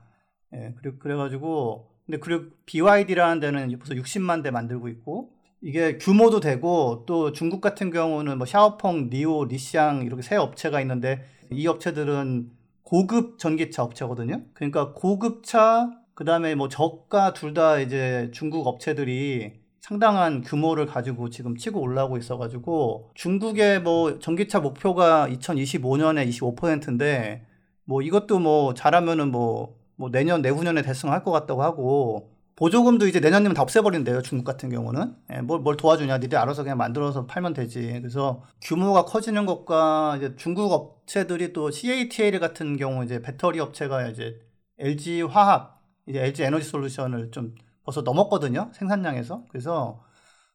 예, 0.55 0.75
그래 0.79 0.93
그래가지고 0.99 1.91
근데 2.07 2.19
그리고 2.19 2.45
BYD라는 2.67 3.41
데는 3.41 3.79
벌써 3.79 3.95
60만 3.95 4.43
대 4.43 4.51
만들고 4.51 4.89
있고 4.89 5.33
이게 5.61 5.97
규모도 5.99 6.41
되고 6.41 7.05
또 7.07 7.33
중국 7.33 7.61
같은 7.61 7.91
경우는 7.91 8.37
뭐 8.39 8.47
샤오펑, 8.47 9.11
니오, 9.11 9.45
리샹 9.47 10.03
이렇게 10.05 10.23
세 10.23 10.37
업체가 10.37 10.81
있는데 10.81 11.25
이 11.51 11.67
업체들은 11.67 12.51
고급 12.83 13.39
전기차 13.39 13.83
업체거든요. 13.85 14.43
그러니까 14.55 14.93
고급차 14.95 15.91
그다음에 16.15 16.55
뭐 16.55 16.69
저가 16.69 17.33
둘 17.33 17.55
다 17.55 17.79
이제 17.79 18.31
중국 18.35 18.67
업체들이 18.67 19.62
상당한 19.83 20.43
규모를 20.43 20.87
가지고 20.87 21.29
지금 21.29 21.57
치고 21.57 21.81
올라오고 21.81 22.17
있어가지고 22.17 23.11
중국의 23.15 23.83
뭐 23.83 24.21
전기차 24.21 24.61
목표가 24.61 25.27
2025년에 25.29 26.29
25%인데 26.29 27.45
뭐 27.85 28.01
이것도 28.01 28.39
뭐 28.39 28.75
잘하면은 28.75 29.33
뭐, 29.33 29.77
뭐 29.97 30.09
내년 30.09 30.41
내후년에 30.41 30.83
달성할 30.83 31.25
것 31.25 31.33
같다고 31.33 31.65
하고 31.65 32.31
보조금도 32.55 33.09
이제 33.09 33.19
내년이면 33.19 33.55
다 33.55 33.63
없애버린대요 33.63 34.23
중국 34.23 34.45
같은 34.45 34.71
경우는. 34.71 35.17
예, 35.33 35.41
뭘, 35.41 35.59
뭘 35.59 35.77
도와주냐. 35.77 36.19
니들 36.19 36.39
알아서 36.39 36.63
그냥 36.63 36.79
만들어서 36.79 37.27
팔면 37.27 37.55
되지. 37.55 37.99
그래서 37.99 38.45
규모가 38.61 39.05
커지는 39.05 39.47
것과 39.47 40.15
이제 40.19 40.37
중국 40.37 40.71
업체들이 40.71 41.53
또 41.53 41.73
CATL 41.73 42.39
같은 42.39 42.77
경우 42.77 43.05
이제 43.05 43.21
배터리 43.21 43.59
업체가 43.59 44.07
이제 44.07 44.39
LG 44.79 45.23
화학 45.23 45.83
이제 46.07 46.21
LG 46.21 46.45
에너지 46.45 46.69
솔루션을 46.69 47.33
좀 47.33 47.57
벌써 47.85 48.03
넘었거든요 48.03 48.71
생산량에서 48.75 49.45
그래서 49.49 50.03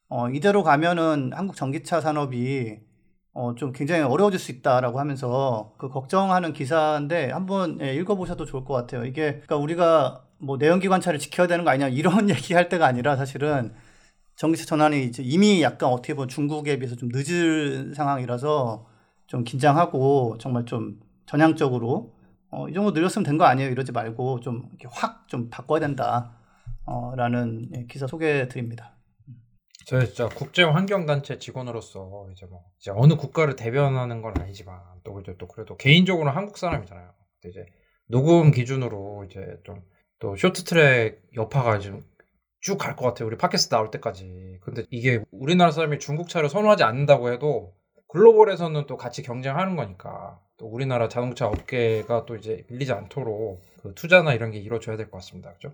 어, 0.10 0.30
이대로 0.30 0.64
가면은 0.64 1.32
한국 1.34 1.56
전기차 1.56 2.02
산업이 2.02 2.80
어, 3.34 3.56
좀 3.56 3.72
굉장히 3.74 4.02
어려워질 4.04 4.40
수 4.40 4.52
있다라고 4.52 5.00
하면서 5.00 5.74
그 5.78 5.90
걱정하는 5.90 6.54
기사인데 6.54 7.32
한번 7.32 7.80
예, 7.82 7.94
읽어보셔도 7.96 8.46
좋을 8.46 8.66
것 8.66 8.74
같아요. 8.74 9.06
이게 9.06 9.34
그러니까 9.34 9.58
우리가 9.58 10.26
뭐 10.40 10.58
내연기관차를 10.58 11.20
지켜야 11.20 11.48
되는 11.48 11.64
거 11.66 11.72
아니냐 11.72 11.90
이런 11.90 12.30
얘기할 12.32 12.70
때가 12.70 12.86
아니라 12.88 13.16
사실은 13.16 13.74
전기차 14.36 14.66
전환이 14.66 15.06
이제 15.06 15.24
이미 15.24 15.62
약간 15.64 15.90
어떻게 15.90 16.14
보면 16.14 16.30
중국에 16.30 16.78
비해서 16.80 16.96
좀 16.96 17.10
늦은 17.12 17.94
상황이라서 17.96 18.88
좀 19.28 19.44
긴장하고 19.44 20.38
정말 20.40 20.66
좀 20.66 21.00
전향적으로 21.26 22.14
어, 22.52 22.70
이 22.70 22.74
정도 22.74 22.92
늘렸으면 22.92 23.26
된 23.26 23.38
거 23.38 23.46
아니에요 23.46 23.70
이러지 23.72 23.92
말고 23.92 24.40
좀 24.42 24.70
이렇게 24.80 24.88
확 24.92 25.28
좀 25.28 25.50
바꿔야 25.50 25.80
된다. 25.82 26.37
어, 26.88 27.16
라는 27.16 27.70
예, 27.76 27.86
기사 27.88 28.08
소개해 28.08 28.48
드립니다. 28.48 28.98
저 29.86 30.04
진짜 30.06 30.28
국제 30.30 30.64
환경 30.64 31.06
단체 31.06 31.40
직원으로서 31.40 32.28
이제 32.34 32.46
뭐 32.46 32.64
이제 32.80 32.92
어느 32.92 33.16
국가를 33.16 33.56
대변하는 33.56 34.22
건 34.22 34.34
아니지만 34.40 34.80
또 35.04 35.20
이제 35.22 35.36
또 35.38 35.48
그래도 35.48 35.78
개인적으로 35.78 36.30
한국 36.32 36.58
사람이잖아요. 36.58 37.14
근데 37.42 37.50
이제 37.50 37.66
녹음 38.08 38.52
기준으로 38.52 39.26
이제 39.30 39.60
좀 39.66 39.84
또 40.20 40.36
쇼트트랙 40.36 41.22
여파가 41.36 41.80
좀 41.80 42.04
쭉 42.66 42.80
갈 42.80 42.96
것 42.96 43.06
같아요. 43.06 43.28
우리 43.28 43.38
팟캐스트 43.38 43.70
나올 43.70 43.92
때까지. 43.92 44.60
근데 44.62 44.84
이게 44.92 45.24
우리나라 45.32 45.72
사람이 45.72 46.00
중국 46.00 46.28
차를 46.30 46.50
선호하지 46.50 46.84
않는다고 46.84 47.32
해도 47.32 47.76
글로벌에서는 48.10 48.88
또 48.88 48.98
같이 48.98 49.22
경쟁하는 49.22 49.76
거니까 49.76 50.42
또 50.58 50.66
우리나라 50.68 51.08
자동차 51.08 51.48
업계가 51.48 52.26
또 52.26 52.36
이제 52.36 52.66
밀리지 52.70 52.92
않도록 52.94 53.62
그 53.84 53.94
투자나 53.96 54.34
이런 54.34 54.52
게 54.52 54.58
이루어져야 54.60 54.98
될 54.98 55.12
것 55.12 55.18
같습니다. 55.20 55.54
그죠? 55.54 55.74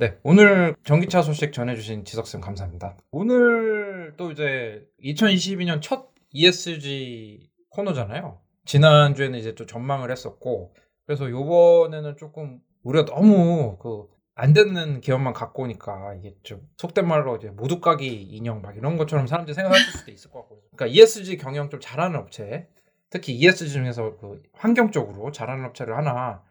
네, 0.00 0.18
오늘 0.22 0.74
전기차 0.82 1.20
소식 1.20 1.52
전해주신 1.52 2.04
지석쌤 2.04 2.40
감사합니다. 2.40 2.96
오늘 3.10 4.14
또 4.16 4.32
이제 4.32 4.88
2022년 5.04 5.82
첫 5.82 6.08
ESG 6.30 7.50
코너잖아요. 7.68 8.40
지난주에는 8.64 9.38
이제 9.38 9.54
또 9.54 9.66
전망을 9.66 10.10
했었고, 10.10 10.74
그래서 11.04 11.28
요번에는 11.30 12.16
조금 12.16 12.60
우리가 12.82 13.04
너무 13.04 13.76
그 13.78 14.20
안 14.40 14.54
되는 14.54 15.02
기업만 15.02 15.34
갖고 15.34 15.64
오니까 15.64 16.14
이게 16.14 16.34
좀 16.42 16.66
속된 16.78 17.06
말로 17.06 17.36
이제 17.36 17.50
모두까기 17.50 18.06
인형 18.06 18.62
막 18.62 18.74
이런 18.74 18.96
것처럼 18.96 19.26
사람들이 19.26 19.54
생각할 19.54 19.78
수도 19.78 20.10
있을 20.10 20.30
것 20.30 20.38
같고. 20.40 20.62
그러니까 20.74 20.86
ESG 20.86 21.36
경영 21.36 21.68
좀 21.68 21.78
잘하는 21.78 22.18
업체, 22.18 22.66
특히 23.10 23.34
ESG 23.34 23.68
중에서 23.68 24.16
그 24.16 24.42
환경적으로 24.54 25.30
잘하는 25.30 25.66
업체를 25.66 25.94
하나 25.94 26.42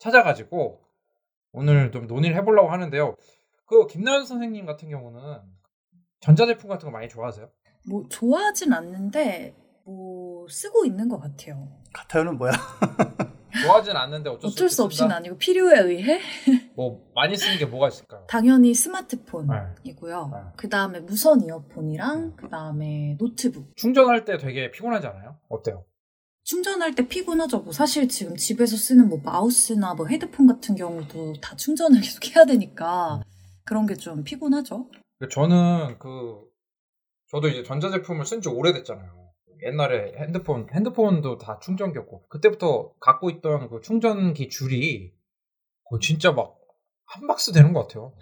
찾아가지고 0.00 0.80
오늘 1.56 1.90
좀 1.90 2.06
논의를 2.06 2.36
해보려고 2.36 2.70
하는데요. 2.70 3.16
그 3.64 3.86
김나연 3.86 4.26
선생님 4.26 4.66
같은 4.66 4.90
경우는 4.90 5.38
전자제품 6.20 6.68
같은 6.68 6.84
거 6.86 6.92
많이 6.92 7.08
좋아하세요? 7.08 7.48
뭐 7.88 8.04
좋아하진 8.10 8.74
않는데 8.74 9.56
뭐 9.84 10.46
쓰고 10.50 10.84
있는 10.84 11.08
것 11.08 11.18
같아요. 11.18 11.66
같아요는 11.94 12.36
뭐야? 12.36 12.52
좋아하진 13.62 13.96
않는데 13.96 14.28
어쩔, 14.28 14.50
어쩔 14.50 14.68
수 14.68 14.82
없이 14.84 15.02
없이는 15.02 15.16
아니고 15.16 15.38
필요에 15.38 15.78
의해 15.80 16.20
뭐 16.76 17.02
많이 17.14 17.34
쓰는 17.34 17.56
게 17.56 17.64
뭐가 17.64 17.88
있을까요? 17.88 18.26
당연히 18.28 18.74
스마트폰이고요. 18.74 20.30
네. 20.30 20.38
그 20.56 20.68
다음에 20.68 21.00
무선 21.00 21.40
이어폰이랑 21.40 22.36
그 22.36 22.50
다음에 22.50 23.16
노트북. 23.18 23.74
충전할 23.76 24.26
때 24.26 24.36
되게 24.36 24.70
피곤하지 24.70 25.06
않아요? 25.06 25.38
어때요? 25.48 25.86
충전할 26.50 26.94
때 26.94 27.08
피곤하죠. 27.08 27.58
뭐 27.60 27.72
사실 27.72 28.08
지금 28.08 28.36
집에서 28.36 28.76
쓰는 28.76 29.08
뭐 29.08 29.20
마우스나 29.24 29.94
뭐 29.94 30.06
헤드폰 30.06 30.46
같은 30.46 30.76
경우도 30.76 31.34
다 31.42 31.56
충전을 31.56 32.00
계속 32.00 32.24
해야 32.34 32.44
되니까 32.44 33.20
그런 33.64 33.84
게 33.86 33.94
좀 33.96 34.22
피곤하죠. 34.22 34.88
저는 35.30 35.98
그 35.98 36.40
저도 37.30 37.48
이제 37.48 37.64
전자제품을 37.64 38.24
쓴 38.24 38.40
지 38.40 38.48
오래됐잖아요. 38.48 39.26
옛날에 39.64 40.12
핸드폰 40.18 40.68
핸드폰도 40.72 41.38
다 41.38 41.58
충전기였고 41.60 42.28
그때부터 42.28 42.92
갖고 43.00 43.28
있던 43.30 43.68
그 43.68 43.80
충전기 43.80 44.48
줄이 44.48 45.12
진짜 46.00 46.30
막 46.30 46.55
한 47.06 47.26
박스 47.26 47.52
되는 47.52 47.72
것 47.72 47.86
같아요. 47.86 48.12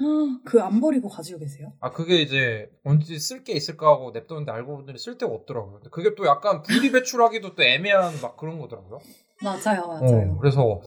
그 0.45 0.61
안 0.63 0.81
버리고 0.81 1.09
가지고 1.09 1.39
계세요? 1.41 1.73
아 1.81 1.91
그게 1.91 2.21
이제 2.21 2.71
언제 2.85 3.19
쓸 3.19 3.43
게 3.45 3.53
있을까 3.55 3.89
하고 3.89 4.11
냅뒀는데 4.13 4.53
알고 4.53 4.85
보니 4.85 4.99
쓸 4.99 5.17
데가 5.19 5.33
없더라고요. 5.33 5.75
근데 5.75 5.91
그게 5.91 6.15
또 6.15 6.27
약간 6.27 6.63
분리 6.63 6.93
배출하기도 6.93 7.55
또 7.55 7.63
애매한 7.63 8.21
막 8.21 8.37
그런 8.37 8.59
거더라고요. 8.59 8.99
맞아요, 9.43 9.87
맞아요. 9.89 10.33
어, 10.33 10.39
그래서 10.39 10.81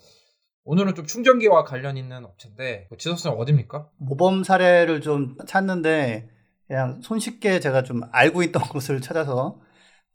오늘은 0.64 0.96
좀 0.96 1.06
충전기와 1.06 1.64
관련 1.64 1.98
있는 1.98 2.26
업체인데 2.26 2.88
지석 2.98 3.17
쌤 3.17 3.34
어딥니까? 3.34 3.90
모범 3.98 4.44
사례를 4.44 5.02
좀 5.02 5.36
찾는데 5.48 6.30
그냥 6.68 7.00
손쉽게 7.02 7.60
제가 7.60 7.84
좀 7.84 8.02
알고 8.12 8.44
있던 8.44 8.62
곳을 8.70 9.02
찾아서 9.02 9.60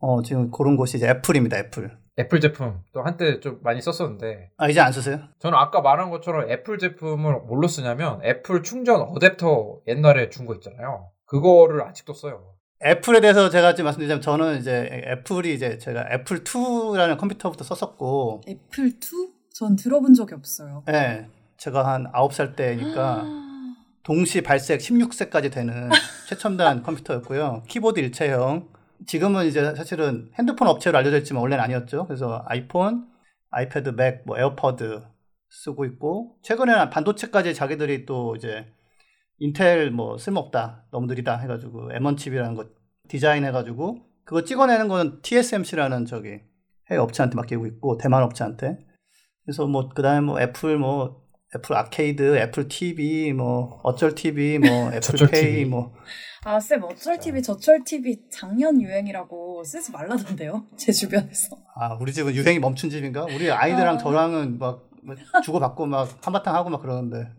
어, 0.02 0.20
지금 0.22 0.50
고른 0.50 0.76
곳이 0.76 0.96
이제 0.96 1.08
애플입니다. 1.08 1.56
애플. 1.58 1.96
애플 2.18 2.40
제품 2.40 2.82
또 2.92 3.02
한때 3.02 3.40
좀 3.40 3.60
많이 3.62 3.80
썼었는데 3.80 4.50
아 4.58 4.68
이제 4.68 4.80
안 4.80 4.92
쓰세요? 4.92 5.18
저는 5.38 5.56
아까 5.56 5.80
말한 5.80 6.10
것처럼 6.10 6.50
애플 6.50 6.78
제품을 6.78 7.40
뭘로 7.46 7.68
쓰냐면 7.68 8.20
애플 8.22 8.62
충전 8.62 9.00
어댑터 9.00 9.78
옛날에 9.88 10.28
준 10.28 10.44
거 10.44 10.54
있잖아요. 10.56 11.08
그거를 11.24 11.80
아직도 11.82 12.12
써요. 12.12 12.52
애플에 12.84 13.20
대해서 13.20 13.48
제가 13.48 13.74
지금 13.74 13.86
말씀드리자면 13.86 14.20
저는 14.20 14.58
이제 14.58 14.90
애플이 15.06 15.54
이제 15.54 15.78
제가 15.78 16.08
애플 16.12 16.44
2라는 16.44 17.16
컴퓨터부터 17.16 17.64
썼었고 17.64 18.42
애플 18.46 18.88
2? 18.88 18.92
전 19.54 19.76
들어본 19.76 20.12
적이 20.14 20.34
없어요. 20.34 20.82
예. 20.90 21.28
제가 21.56 21.86
한 21.86 22.10
9살 22.12 22.56
때니까 22.56 23.24
동시 24.02 24.42
발색 24.42 24.80
16색까지 24.80 25.50
되는 25.52 25.88
최첨단 26.28 26.82
컴퓨터였고요. 26.82 27.62
키보드 27.68 28.00
일체형. 28.00 28.68
지금은 29.06 29.46
이제 29.46 29.74
사실은 29.74 30.30
핸드폰 30.38 30.68
업체로 30.68 30.98
알려져 30.98 31.18
있지만 31.18 31.42
원래는 31.42 31.62
아니었죠. 31.64 32.06
그래서 32.06 32.44
아이폰, 32.46 33.06
아이패드, 33.50 33.90
맥, 33.90 34.22
뭐 34.26 34.38
에어팟 34.38 35.02
쓰고 35.50 35.84
있고 35.84 36.36
최근에는 36.42 36.90
반도체까지 36.90 37.54
자기들이 37.54 38.06
또 38.06 38.34
이제 38.36 38.66
인텔 39.38 39.90
뭐 39.90 40.18
쓸모없다, 40.18 40.86
너무 40.90 41.06
느리다 41.06 41.38
해가지고 41.38 41.90
M1 41.90 42.16
칩이라는 42.16 42.54
거 42.54 42.66
디자인해가지고 43.08 43.98
그거 44.24 44.44
찍어내는 44.44 44.88
거는 44.88 45.20
TSMC라는 45.22 46.06
저기 46.06 46.40
해외 46.90 47.00
업체한테 47.00 47.36
맡기고 47.36 47.66
있고 47.66 47.98
대만 47.98 48.22
업체한테. 48.22 48.78
그래서 49.44 49.66
뭐 49.66 49.88
그다음에 49.88 50.20
뭐 50.20 50.40
애플 50.40 50.78
뭐 50.78 51.21
애플 51.54 51.76
아케이드, 51.76 52.36
애플 52.38 52.66
TV, 52.66 53.32
뭐 53.34 53.78
어쩔 53.82 54.14
TV, 54.14 54.58
뭐 54.58 54.90
애플 54.94 55.28
페이, 55.28 55.42
TV. 55.42 55.64
뭐 55.66 55.92
아, 56.44 56.58
쌤, 56.58 56.82
어쩔 56.82 57.18
TV, 57.18 57.42
저쩔 57.42 57.84
TV 57.84 58.22
작년 58.30 58.80
유행이라고 58.80 59.62
쓰지 59.64 59.92
말라던데요? 59.92 60.64
제 60.76 60.92
주변에서. 60.92 61.56
아, 61.74 61.96
우리 62.00 62.12
집은 62.12 62.34
유행이 62.34 62.58
멈춘 62.58 62.90
집인가? 62.90 63.24
우리 63.24 63.50
아이들이랑 63.50 63.96
아. 63.96 63.98
저랑은 63.98 64.58
막 64.58 64.88
주고받고 65.44 65.86
막 65.86 66.08
한바탕 66.22 66.54
하고 66.54 66.70
막 66.70 66.80
그러는데. 66.80 67.30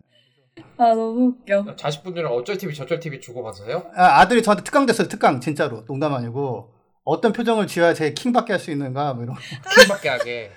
아, 0.78 0.94
너무 0.94 1.34
웃겨. 1.40 1.74
자식분들은 1.76 2.30
어쩔 2.30 2.56
TV 2.56 2.72
저쩔 2.74 3.00
TV 3.00 3.20
주고받으세요? 3.20 3.90
아, 3.96 4.20
아들이 4.20 4.42
저한테 4.42 4.62
특강 4.62 4.86
됐어요, 4.86 5.08
특강. 5.08 5.40
진짜로. 5.40 5.84
농담 5.86 6.14
아니고. 6.14 6.72
어떤 7.04 7.32
표정을 7.32 7.66
지어야 7.66 7.92
제 7.92 8.14
킹받게 8.14 8.52
할수 8.54 8.70
있는가, 8.70 9.12
뭐 9.14 9.24
이런. 9.24 9.36
킹받게 9.80 10.08
하게. 10.08 10.50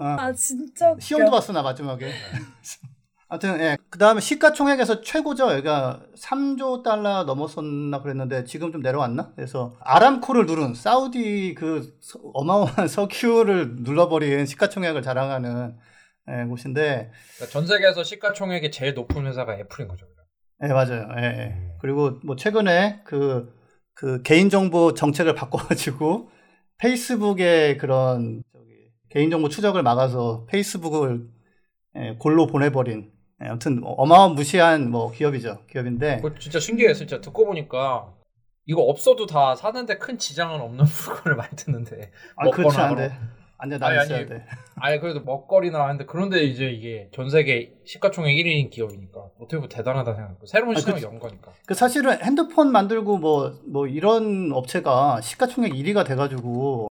어. 0.00 0.04
어. 0.04 0.16
아, 0.18 0.32
진짜 0.32 0.90
웃겨. 0.92 1.00
시험도 1.00 1.30
봤어, 1.30 1.52
나 1.52 1.62
마지막에. 1.62 2.10
아무튼, 3.28 3.60
예. 3.60 3.76
그 3.90 3.98
다음에 3.98 4.20
시가총액에서 4.20 5.02
최고죠. 5.02 5.54
얘가 5.54 6.00
3조 6.16 6.82
달러 6.82 7.22
넘었었나 7.24 8.02
그랬는데 8.02 8.44
지금 8.44 8.72
좀 8.72 8.80
내려왔나? 8.82 9.32
그래서 9.36 9.76
아람코를 9.80 10.46
누른 10.46 10.74
사우디 10.74 11.54
그 11.56 11.96
서- 12.00 12.18
어마어마한 12.34 12.88
석유를 12.88 13.76
눌러버린 13.82 14.46
시가총액을 14.46 15.02
자랑하는 15.02 15.76
예, 16.28 16.44
곳인데, 16.48 17.10
그러니까 17.36 17.52
전 17.52 17.66
세계에서 17.66 18.02
시가총액이 18.04 18.70
제일 18.72 18.94
높은 18.94 19.26
회사가 19.26 19.54
애플인 19.58 19.86
거죠. 19.88 20.06
예, 20.64 20.68
맞아요. 20.68 21.08
예, 21.18 21.22
예. 21.22 21.56
그리고 21.80 22.18
뭐 22.24 22.36
최근에 22.36 23.02
그, 23.04 23.54
그 23.94 24.22
개인정보 24.22 24.94
정책을 24.94 25.34
바꿔가지고 25.34 26.30
페이스북의 26.78 27.78
그런 27.78 28.42
개인정보 29.10 29.48
추적을 29.48 29.82
막아서 29.82 30.46
페이스북을 30.48 31.28
예, 31.96 32.16
골로 32.18 32.46
보내버린 32.46 33.10
예, 33.42 33.48
아무튼 33.48 33.80
어마어마무시한 33.84 34.90
뭐 34.90 35.10
기업이죠. 35.10 35.66
기업인데 35.70 36.22
진짜 36.38 36.58
신기해요. 36.60 36.94
진짜 36.94 37.20
듣고 37.20 37.46
보니까 37.46 38.12
이거 38.66 38.82
없어도 38.82 39.26
다 39.26 39.54
사는데 39.56 39.98
큰 39.98 40.18
지장은 40.18 40.60
없는 40.60 40.84
물건을 41.06 41.36
많이 41.36 41.50
듣는데. 41.56 42.12
아 42.36 42.48
그렇지 42.50 42.76
않은데 42.78 43.12
안돼 43.58 43.74
아니, 43.76 43.80
나 43.80 43.86
아니. 43.88 44.04
있어야 44.04 44.26
돼. 44.26 44.46
아니 44.76 45.00
그래도 45.00 45.20
먹거리나 45.22 45.82
하는데 45.84 46.04
그런데 46.06 46.44
이제 46.44 46.70
이게 46.70 47.10
전 47.12 47.28
세계 47.28 47.74
시가총액 47.84 48.34
1위인 48.36 48.70
기업이니까 48.70 49.20
어떻게 49.38 49.56
보면 49.56 49.68
대단하다 49.68 50.14
생각하고 50.14 50.46
새로운 50.46 50.76
아, 50.76 50.78
시장을. 50.78 51.02
연 51.02 51.18
거니까. 51.18 51.52
그 51.66 51.74
사실은 51.74 52.22
핸드폰 52.22 52.70
만들고 52.72 53.18
뭐뭐 53.18 53.86
이런 53.88 54.52
업체가 54.52 55.20
시가총액 55.20 55.72
1위가 55.72 56.06
돼가지고 56.06 56.88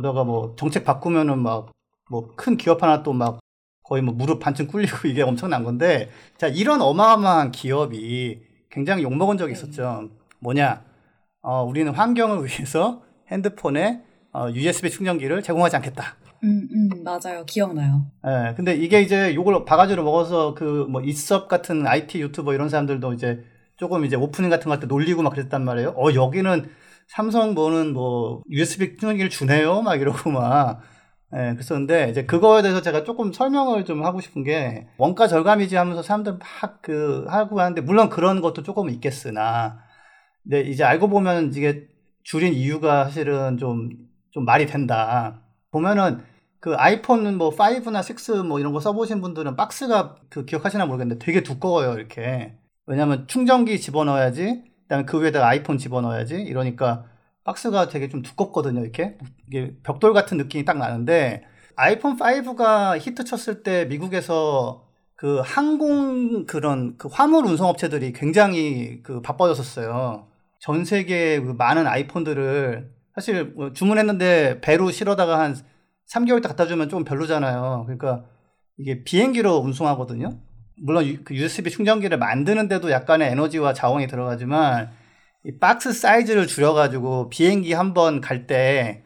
거다가 0.00 0.24
뭐 0.24 0.54
정책 0.56 0.84
바꾸면은 0.84 1.38
막 1.42 1.70
뭐 2.10 2.34
큰 2.36 2.56
기업 2.56 2.82
하나 2.82 3.02
또 3.02 3.12
막 3.12 3.38
거의 3.84 4.02
뭐 4.02 4.14
무릎 4.14 4.38
반쯤 4.40 4.66
꿇리고 4.68 5.08
이게 5.08 5.22
엄청난 5.22 5.64
건데 5.64 6.10
자 6.38 6.46
이런 6.48 6.80
어마어마한 6.82 7.52
기업이 7.52 8.40
굉장히 8.70 9.02
욕먹은 9.02 9.36
적이 9.38 9.52
있었죠. 9.52 10.08
뭐냐? 10.40 10.84
어, 11.42 11.62
우리는 11.64 11.92
환경을 11.92 12.44
위해서 12.46 13.02
핸드폰에 13.30 14.02
어, 14.32 14.48
USB 14.52 14.90
충전기를 14.90 15.42
제공하지 15.42 15.76
않겠다. 15.76 16.16
음, 16.44 16.68
음, 16.72 17.02
맞아요. 17.04 17.44
기억나요. 17.46 18.06
예, 18.26 18.54
근데 18.54 18.74
이게 18.76 19.00
이제 19.02 19.34
요걸 19.34 19.64
바가지로 19.64 20.04
먹어서 20.04 20.54
그 20.54 20.86
뭐 20.88 21.00
이섭 21.02 21.48
같은 21.48 21.86
IT 21.86 22.20
유튜버 22.20 22.54
이런 22.54 22.68
사람들도 22.68 23.12
이제 23.14 23.44
조금 23.76 24.04
이제 24.04 24.16
오프닝 24.16 24.48
같은 24.50 24.64
거 24.66 24.72
할 24.72 24.80
때 24.80 24.86
놀리고 24.86 25.22
막 25.22 25.30
그랬단 25.30 25.64
말이에요. 25.64 25.90
어, 25.96 26.14
여기는 26.14 26.70
삼성 27.08 27.54
뭐는 27.54 27.92
뭐 27.94 28.42
USB 28.50 28.96
충전기를 28.98 29.30
주네요. 29.30 29.82
막 29.82 30.00
이러고 30.00 30.30
막. 30.30 30.80
예, 31.34 31.52
그랬었는데 31.52 32.08
이제 32.10 32.24
그거에 32.24 32.62
대해서 32.62 32.80
제가 32.80 33.04
조금 33.04 33.32
설명을 33.34 33.84
좀 33.84 34.02
하고 34.04 34.20
싶은 34.20 34.44
게 34.44 34.88
원가 34.96 35.28
절감이지 35.28 35.76
하면서 35.76 36.02
사람들 36.02 36.38
막 36.38 36.80
그 36.82 37.26
하고 37.28 37.60
하는데 37.60 37.80
물론 37.82 38.08
그런 38.08 38.40
것도 38.40 38.62
조금 38.62 38.88
있겠으나 38.88 39.78
근데 40.42 40.62
이제 40.62 40.84
알고 40.84 41.08
보면 41.08 41.52
이게 41.54 41.86
줄인 42.22 42.54
이유가 42.54 43.04
사실은 43.04 43.58
좀, 43.58 43.90
좀 44.32 44.44
말이 44.44 44.66
된다. 44.66 45.42
보면은 45.70 46.20
그 46.60 46.74
아이폰 46.74 47.36
뭐 47.36 47.50
5나 47.50 48.02
6 48.02 48.46
뭐 48.46 48.58
이런 48.58 48.72
거 48.72 48.80
써보신 48.80 49.20
분들은 49.20 49.56
박스가 49.56 50.16
그 50.30 50.44
기억하시나 50.44 50.86
모르겠는데 50.86 51.24
되게 51.24 51.42
두꺼워요, 51.42 51.94
이렇게. 51.94 52.54
왜냐면 52.86 53.26
충전기 53.28 53.78
집어넣어야지, 53.78 54.62
그 54.88 54.94
다음에 54.94 55.04
그 55.04 55.22
위에다가 55.22 55.46
아이폰 55.46 55.76
집어넣어야지, 55.76 56.36
이러니까 56.36 57.04
박스가 57.44 57.88
되게 57.88 58.08
좀 58.08 58.22
두껍거든요, 58.22 58.80
이렇게. 58.80 59.18
이게 59.46 59.74
벽돌 59.82 60.14
같은 60.14 60.38
느낌이 60.38 60.64
딱 60.64 60.78
나는데, 60.78 61.44
아이폰 61.76 62.16
5가 62.16 62.98
히트 62.98 63.24
쳤을 63.24 63.62
때 63.62 63.84
미국에서 63.84 64.88
그 65.14 65.40
항공 65.44 66.46
그런 66.46 66.96
그 66.96 67.08
화물 67.10 67.44
운송업체들이 67.44 68.12
굉장히 68.14 69.02
그 69.02 69.20
바빠졌었어요. 69.20 70.26
전 70.58 70.84
세계 70.84 71.40
그 71.40 71.50
많은 71.52 71.86
아이폰들을 71.86 72.90
사실 73.14 73.44
뭐 73.56 73.72
주문했는데 73.72 74.60
배로 74.60 74.90
실어다가 74.90 75.38
한 75.38 75.56
3개월 76.10 76.40
때 76.42 76.48
갖다 76.48 76.66
주면 76.66 76.88
좀 76.88 77.04
별로잖아요. 77.04 77.84
그러니까 77.86 78.24
이게 78.78 79.04
비행기로 79.04 79.56
운송하거든요. 79.58 80.38
물론 80.82 81.06
유- 81.06 81.24
그 81.24 81.34
USB 81.34 81.70
충전기를 81.70 82.18
만드는데도 82.18 82.90
약간의 82.90 83.30
에너지와 83.32 83.72
자원이 83.74 84.06
들어가지만 84.08 84.90
이 85.44 85.58
박스 85.58 85.92
사이즈를 85.92 86.46
줄여가지고 86.46 87.30
비행기 87.30 87.72
한 87.72 87.94
번 87.94 88.20
갈 88.20 88.46
때 88.46 89.04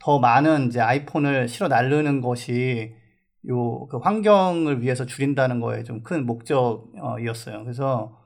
더 0.00 0.18
많은 0.20 0.68
이제 0.68 0.80
아이폰을 0.80 1.48
실어 1.48 1.68
나르는 1.68 2.20
것이 2.20 2.94
요 3.48 3.86
그 3.88 3.98
환경을 3.98 4.82
위해서 4.82 5.06
줄인다는 5.06 5.60
거에 5.60 5.82
좀 5.84 6.02
큰 6.02 6.26
목적이었어요. 6.26 7.62
그래서 7.64 8.18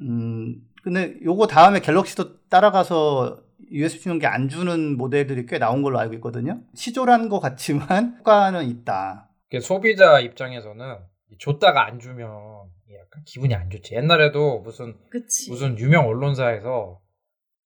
음 0.00 0.56
근데 0.82 1.14
요거 1.24 1.46
다음에 1.46 1.80
갤럭시도 1.80 2.48
따라가서 2.48 3.40
USB 3.70 4.02
충전기 4.02 4.26
안 4.26 4.48
주는 4.48 4.96
모델들이 4.96 5.46
꽤 5.46 5.58
나온 5.58 5.82
걸로 5.82 5.98
알고 5.98 6.14
있거든요. 6.14 6.60
치졸한 6.74 7.28
것 7.28 7.40
같지만 7.40 8.16
효과는 8.20 8.66
있다. 8.68 9.28
소비자 9.60 10.18
입장에서는 10.20 10.96
이 10.96 11.11
줬다가 11.38 11.86
안 11.86 11.98
주면 11.98 12.30
약간 12.30 13.22
기분이 13.26 13.54
안 13.54 13.70
좋지. 13.70 13.94
옛날에도 13.94 14.60
무슨 14.60 14.96
그치. 15.10 15.50
무슨 15.50 15.78
유명 15.78 16.06
언론사에서 16.08 17.00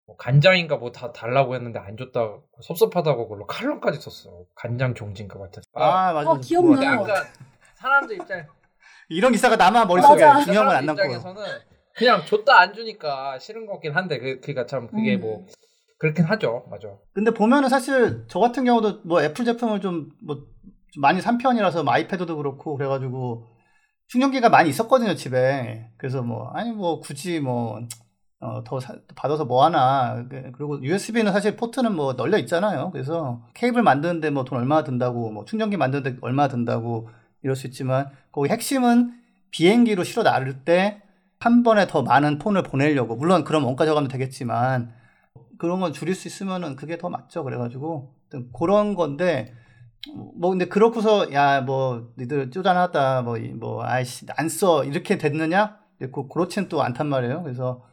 뭐 0.08 0.16
간장인가 0.18 0.78
뭐 0.78 0.92
다 0.92 1.12
달라고 1.12 1.56
했는데 1.56 1.80
안 1.80 1.98
줬다고 1.98 2.44
섭섭하다고 2.62 3.24
그걸로 3.28 3.46
칼럼까지 3.48 4.00
썼어. 4.00 4.44
간장 4.56 4.94
종진가 4.94 5.40
같은. 5.40 5.64
아, 5.74 6.14
맞아. 6.14 6.30
어, 6.32 6.40
기억나. 6.40 6.84
약간 6.94 7.24
사람들 7.76 8.16
입장 8.18 8.48
이런 9.10 9.32
기사가 9.32 9.56
남아 9.56 9.86
머릿속에 9.86 10.24
맞아. 10.26 10.44
중요한 10.46 10.68
건 10.68 10.76
안 10.78 10.86
남고. 10.86 11.02
입장에서는 11.04 11.44
그냥 11.96 12.26
줬다 12.26 12.60
안 12.60 12.74
주니까 12.74 13.40
싫은 13.40 13.66
거긴 13.66 13.94
한데 13.94 14.20
그 14.20 14.40
그니까 14.42 14.66
참 14.66 14.88
그게 14.88 15.16
음. 15.16 15.22
뭐 15.22 15.46
그렇긴 15.98 16.26
하죠. 16.26 16.66
맞아. 16.70 16.90
근데 17.14 17.32
보면은 17.32 17.70
사실 17.70 18.26
저 18.28 18.40
같은 18.40 18.64
경우도 18.66 19.02
뭐 19.06 19.24
애플 19.24 19.46
제품을 19.46 19.80
좀뭐 19.82 20.46
많이 21.00 21.22
산 21.22 21.38
편이라서 21.38 21.84
뭐 21.84 21.94
아이패드도 21.94 22.38
그렇고 22.38 22.76
그래가지고 22.78 23.48
충전기가 24.08 24.50
많이 24.50 24.70
있었거든요 24.70 25.16
집에. 25.16 25.90
그래서 25.98 26.22
뭐 26.22 26.50
아니 26.54 26.72
뭐 26.72 27.00
굳이 27.00 27.40
뭐 27.40 27.82
어, 28.42 28.64
받아서 29.16 29.46
뭐 29.46 29.66
하나. 29.66 30.26
그- 30.30 30.52
그리고 30.54 30.82
USB는 30.84 31.32
사실 31.34 31.56
포트는 31.56 31.96
뭐 31.96 32.14
널려 32.14 32.38
있잖아요. 32.40 32.92
그래서 32.92 33.42
케이블 33.56 33.84
만드는데 33.84 34.30
뭐 34.32 34.44
돈 34.46 34.60
얼마 34.60 34.84
든다고, 34.84 35.32
뭐 35.32 35.46
충전기 35.46 35.78
만드는데 35.78 36.20
얼마 36.22 36.48
든다고 36.48 37.10
이럴 37.44 37.56
수 37.56 37.68
있지만, 37.68 38.10
거기 38.32 38.50
핵심은 38.50 39.14
비행기로 39.52 40.04
실어 40.04 40.24
나를 40.24 40.64
때 40.66 41.02
한 41.40 41.64
번에 41.64 41.88
더 41.88 42.02
많은 42.04 42.40
폰을 42.40 42.64
보내려고. 42.64 43.16
물론 43.16 43.44
그런 43.44 43.64
원가 43.64 43.86
저감도 43.86 44.10
되겠지만, 44.10 44.94
그런 45.58 45.80
건 45.80 45.94
줄일 45.94 46.16
수 46.16 46.28
있으면은 46.28 46.76
그게 46.76 46.98
더 46.98 47.10
맞죠. 47.10 47.44
그래가지고, 47.44 48.14
그런 48.58 48.96
건데, 48.96 49.54
뭐 50.14 50.50
근데 50.52 50.66
그렇고서 50.66 51.32
야 51.34 51.62
뭐 51.62 52.12
니들 52.18 52.52
쪼잔하다 52.52 53.22
뭐 53.24 53.38
뭐 53.60 53.84
아이씨 53.84 54.26
안 54.38 54.48
써 54.50 54.84
이렇게 54.84 55.18
됐느냐? 55.18 55.80
그 56.00 56.28
그렇지는 56.28 56.68
또 56.70 56.82
않단 56.84 57.08
말이에요. 57.08 57.42
그래서 57.44 57.84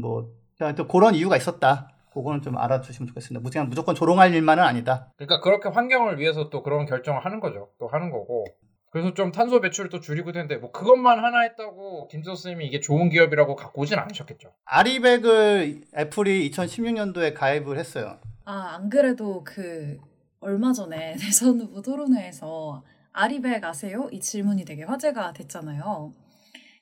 뭐 0.00 0.30
그냥 0.58 0.74
또 0.74 0.86
그런 0.86 1.14
이유가 1.14 1.36
있었다. 1.36 1.88
그거는 2.12 2.40
좀 2.42 2.56
알아주시면 2.56 3.08
좋겠습니다. 3.08 3.42
무- 3.42 3.66
무조건 3.68 3.94
조롱할 3.94 4.32
일만은 4.34 4.62
아니다. 4.64 5.12
그러니까 5.16 5.40
그렇게 5.40 5.68
환경을 5.68 6.18
위해서 6.18 6.48
또 6.50 6.62
그런 6.62 6.86
결정을 6.86 7.24
하는 7.24 7.40
거죠. 7.40 7.68
또 7.78 7.88
하는 7.88 8.10
거고. 8.10 8.44
그래서 8.90 9.12
좀 9.12 9.32
탄소 9.32 9.60
배출을 9.60 9.90
또 9.90 10.00
줄이고 10.00 10.32
되는데 10.32 10.56
뭐 10.56 10.70
그것만 10.72 11.18
하나 11.22 11.40
했다고 11.40 12.08
김지호 12.08 12.34
선생님이 12.34 12.66
이게 12.68 12.80
좋은 12.80 13.10
기업이라고 13.10 13.54
갖고 13.56 13.82
오진 13.82 13.98
않으셨겠죠. 13.98 14.52
아리백을 14.64 15.82
애플이 15.96 16.50
2016년도에 16.50 17.34
가입을 17.34 17.78
했어요. 17.78 18.18
아, 18.46 18.76
안 18.76 18.88
그래도 18.88 19.44
그 19.44 19.98
얼마 20.40 20.72
전에 20.72 21.16
대선 21.20 21.60
후보 21.60 21.82
토론회에서 21.82 22.82
아리백 23.12 23.64
아세요? 23.64 24.08
이 24.12 24.20
질문이 24.20 24.64
되게 24.64 24.84
화제가 24.84 25.32
됐잖아요. 25.32 26.12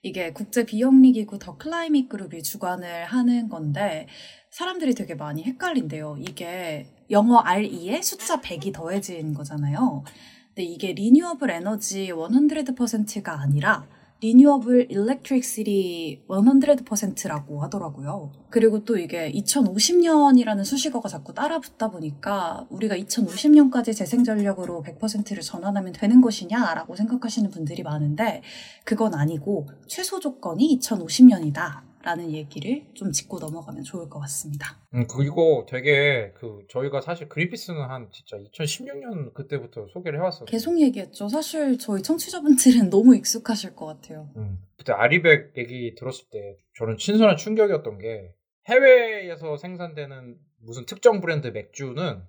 이게 0.02 0.32
국제 0.32 0.66
비영리 0.66 1.12
기구 1.12 1.38
더 1.38 1.56
클라이밋 1.56 2.08
그룹이 2.08 2.42
주관을 2.42 3.06
하는 3.06 3.48
건데 3.48 4.06
사람들이 4.50 4.94
되게 4.94 5.14
많이 5.14 5.42
헷갈린대요. 5.44 6.18
이게 6.18 6.86
영어 7.10 7.38
RE에 7.38 8.02
숫자 8.02 8.40
100이 8.40 8.74
더해진 8.74 9.32
거잖아요. 9.32 10.04
근데 10.48 10.62
이게 10.62 10.92
renewable 10.92 11.50
energy 11.50 12.10
100%가 12.10 13.40
아니라 13.40 13.86
renewable 14.20 14.86
electricity 14.90 16.22
100%라고 16.28 17.62
하더라고요. 17.62 18.32
그리고 18.48 18.84
또 18.84 18.96
이게 18.96 19.30
2050년이라는 19.32 20.64
수식어가 20.64 21.08
자꾸 21.08 21.34
따라 21.34 21.58
붙다 21.58 21.90
보니까 21.90 22.66
우리가 22.70 22.96
2050년까지 22.96 23.94
재생전력으로 23.94 24.82
100%를 24.82 25.42
전환하면 25.42 25.92
되는 25.92 26.20
것이냐라고 26.20 26.96
생각하시는 26.96 27.50
분들이 27.50 27.82
많은데 27.82 28.42
그건 28.84 29.14
아니고 29.14 29.68
최소 29.86 30.20
조건이 30.20 30.78
2050년이다. 30.78 31.93
라는 32.04 32.32
얘기를 32.32 32.84
좀 32.92 33.12
짚고 33.12 33.38
넘어가면 33.38 33.82
좋을 33.82 34.10
것 34.10 34.20
같습니다. 34.20 34.76
음, 34.92 35.06
그리고 35.06 35.64
되게 35.66 36.32
그 36.34 36.66
저희가 36.68 37.00
사실 37.00 37.30
그린피스는 37.30 37.80
한 37.80 38.10
진짜 38.12 38.36
2016년 38.36 39.32
그때부터 39.32 39.86
소개를 39.88 40.18
해왔어요. 40.18 40.44
계속 40.44 40.78
얘기했죠. 40.78 41.30
사실 41.30 41.78
저희 41.78 42.02
청취자분들은 42.02 42.90
너무 42.90 43.16
익숙하실 43.16 43.74
것 43.74 43.86
같아요. 43.86 44.28
음, 44.36 44.58
그때 44.76 44.92
아리백 44.92 45.56
얘기 45.56 45.94
들었을 45.94 46.26
때 46.30 46.58
저는 46.76 46.98
신선한 46.98 47.38
충격이었던 47.38 47.98
게 47.98 48.34
해외에서 48.68 49.56
생산되는 49.56 50.36
무슨 50.60 50.84
특정 50.84 51.22
브랜드 51.22 51.48
맥주는 51.48 52.22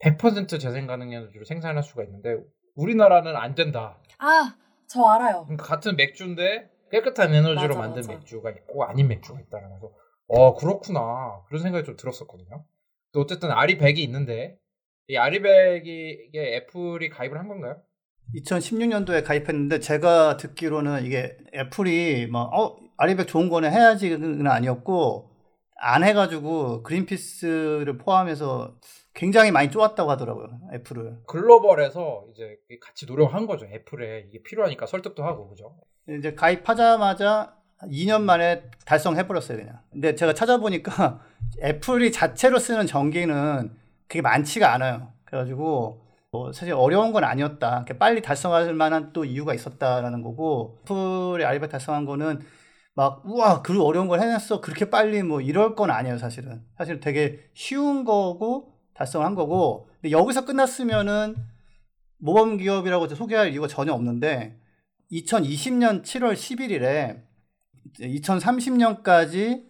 100% 0.00 0.58
재생 0.58 0.88
가능 0.88 1.12
에너지로 1.12 1.44
생산할 1.44 1.84
수가 1.84 2.02
있는데 2.02 2.38
우리나라는 2.74 3.36
안 3.36 3.54
된다. 3.54 4.00
아, 4.18 4.56
저 4.88 5.04
알아요. 5.04 5.44
그러니까 5.44 5.64
같은 5.64 5.94
맥주인데 5.94 6.71
깨끗한 6.92 7.34
에너지로 7.34 7.68
맞아, 7.68 7.80
만든 7.80 8.02
맞아. 8.02 8.12
맥주가 8.12 8.50
있고 8.50 8.84
아닌 8.84 9.08
맥주가 9.08 9.40
있다는 9.40 9.70
거서 9.70 9.92
어 10.28 10.54
그렇구나 10.54 11.42
그런 11.46 11.62
생각이 11.62 11.84
좀 11.84 11.96
들었었거든요. 11.96 12.64
또 13.12 13.20
어쨌든 13.20 13.50
아리백이 13.50 14.02
있는데 14.02 14.58
이 15.08 15.16
아리백이 15.16 16.26
이게 16.28 16.56
애플이 16.56 17.08
가입을 17.08 17.38
한 17.38 17.48
건가요? 17.48 17.82
2016년도에 18.34 19.24
가입했는데 19.24 19.80
제가 19.80 20.36
듣기로는 20.36 21.04
이게 21.04 21.36
애플이 21.54 22.26
뭐 22.28 22.42
어, 22.42 22.76
아리백 22.98 23.26
좋은 23.26 23.48
거네 23.48 23.70
해야지는 23.70 24.46
아니었고 24.46 25.30
안 25.76 26.04
해가지고 26.04 26.82
그린피스를 26.82 27.98
포함해서 27.98 28.76
굉장히 29.14 29.50
많이 29.50 29.70
쪼았다고 29.70 30.10
하더라고요 30.10 30.48
애플을. 30.74 31.18
글로벌에서 31.26 32.26
이제 32.30 32.58
같이 32.80 33.06
노력한 33.06 33.46
거죠. 33.46 33.66
애플에 33.66 34.26
이게 34.28 34.42
필요하니까 34.42 34.86
설득도 34.86 35.24
하고 35.24 35.48
그죠? 35.48 35.76
이제 36.08 36.34
가입하자마자 36.34 37.54
2년 37.82 38.22
만에 38.22 38.70
달성해버렸어요 38.84 39.58
그냥. 39.58 39.80
근데 39.90 40.14
제가 40.14 40.34
찾아보니까 40.34 41.20
애플이 41.62 42.12
자체로 42.12 42.58
쓰는 42.58 42.86
전기는 42.86 43.76
그게 44.08 44.20
많지가 44.22 44.72
않아요. 44.74 45.12
그래가지고 45.24 46.02
뭐 46.30 46.52
사실 46.52 46.74
어려운 46.74 47.12
건 47.12 47.24
아니었다. 47.24 47.76
이렇게 47.76 47.98
빨리 47.98 48.22
달성할 48.22 48.72
만한 48.74 49.12
또 49.12 49.24
이유가 49.24 49.54
있었다라는 49.54 50.22
거고 50.22 50.78
애플이 50.84 51.44
아리백 51.44 51.70
달성한 51.70 52.04
거는 52.04 52.40
막 52.94 53.22
우와 53.24 53.62
그 53.62 53.82
어려운 53.82 54.08
걸 54.08 54.20
해냈어 54.20 54.60
그렇게 54.60 54.90
빨리 54.90 55.22
뭐 55.22 55.40
이럴 55.40 55.74
건 55.74 55.90
아니에요 55.90 56.18
사실은 56.18 56.62
사실 56.76 57.00
되게 57.00 57.40
쉬운 57.54 58.04
거고 58.04 58.74
달성한 58.94 59.34
거고 59.34 59.88
근데 60.00 60.10
여기서 60.12 60.44
끝났으면은 60.44 61.36
모범 62.18 62.58
기업이라고 62.58 63.08
소개할 63.08 63.52
이유가 63.52 63.66
전혀 63.66 63.92
없는데 63.92 64.60
2020년 65.12 66.02
7월 66.02 66.32
11일에 66.32 67.22
2030년까지 68.00 69.66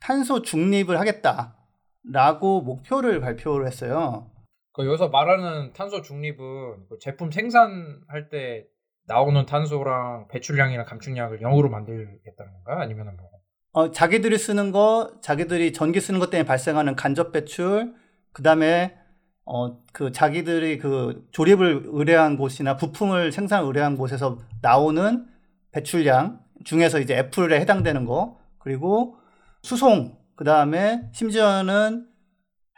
탄소 0.00 0.42
중립을 0.42 1.00
하겠다라고 1.00 2.60
목표를 2.62 3.20
발표를 3.20 3.66
했어요. 3.66 4.30
그 4.72 4.86
여기서 4.86 5.08
말하는 5.08 5.72
탄소 5.72 6.02
중립은 6.02 6.88
그 6.88 6.98
제품 7.00 7.30
생산할 7.30 8.28
때 8.30 8.66
나오는 9.06 9.44
탄소랑 9.46 10.28
배출량이랑 10.28 10.86
감축량을 10.86 11.40
0으로 11.40 11.68
만들겠다는 11.68 12.52
건가요? 12.52 12.78
아니면 12.78 13.16
뭐? 13.16 13.30
어, 13.72 13.90
자기들이 13.90 14.36
쓰는 14.38 14.70
거, 14.70 15.18
자기들이 15.22 15.72
전기 15.72 16.00
쓰는 16.00 16.20
것 16.20 16.30
때문에 16.30 16.46
발생하는 16.46 16.94
간접 16.94 17.32
배출, 17.32 17.94
그 18.32 18.42
다음에 18.42 19.01
어, 19.44 19.82
그 19.92 20.12
자기들이 20.12 20.78
그 20.78 21.26
조립을 21.32 21.84
의뢰한 21.86 22.36
곳이나 22.36 22.76
부품을 22.76 23.32
생산 23.32 23.64
의뢰한 23.64 23.96
곳에서 23.96 24.38
나오는 24.60 25.26
배출량 25.72 26.40
중에서 26.64 27.00
이제 27.00 27.16
애플에 27.16 27.60
해당되는 27.60 28.04
거, 28.04 28.38
그리고 28.58 29.16
수송, 29.62 30.16
그 30.36 30.44
다음에 30.44 31.08
심지어는 31.12 32.06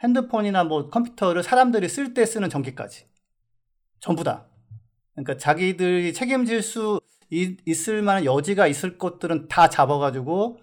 핸드폰이나 0.03 0.63
뭐 0.63 0.89
컴퓨터를 0.89 1.43
사람들이 1.43 1.87
쓸 1.87 2.13
때 2.13 2.25
쓰는 2.25 2.49
전기까지. 2.49 3.05
전부 3.99 4.23
다. 4.23 4.45
그러니까 5.13 5.37
자기들이 5.37 6.13
책임질 6.13 6.61
수 6.61 6.99
있, 7.29 7.59
있을 7.65 8.01
만한 8.01 8.25
여지가 8.25 8.67
있을 8.67 8.97
것들은 8.97 9.47
다 9.47 9.69
잡아가지고 9.69 10.59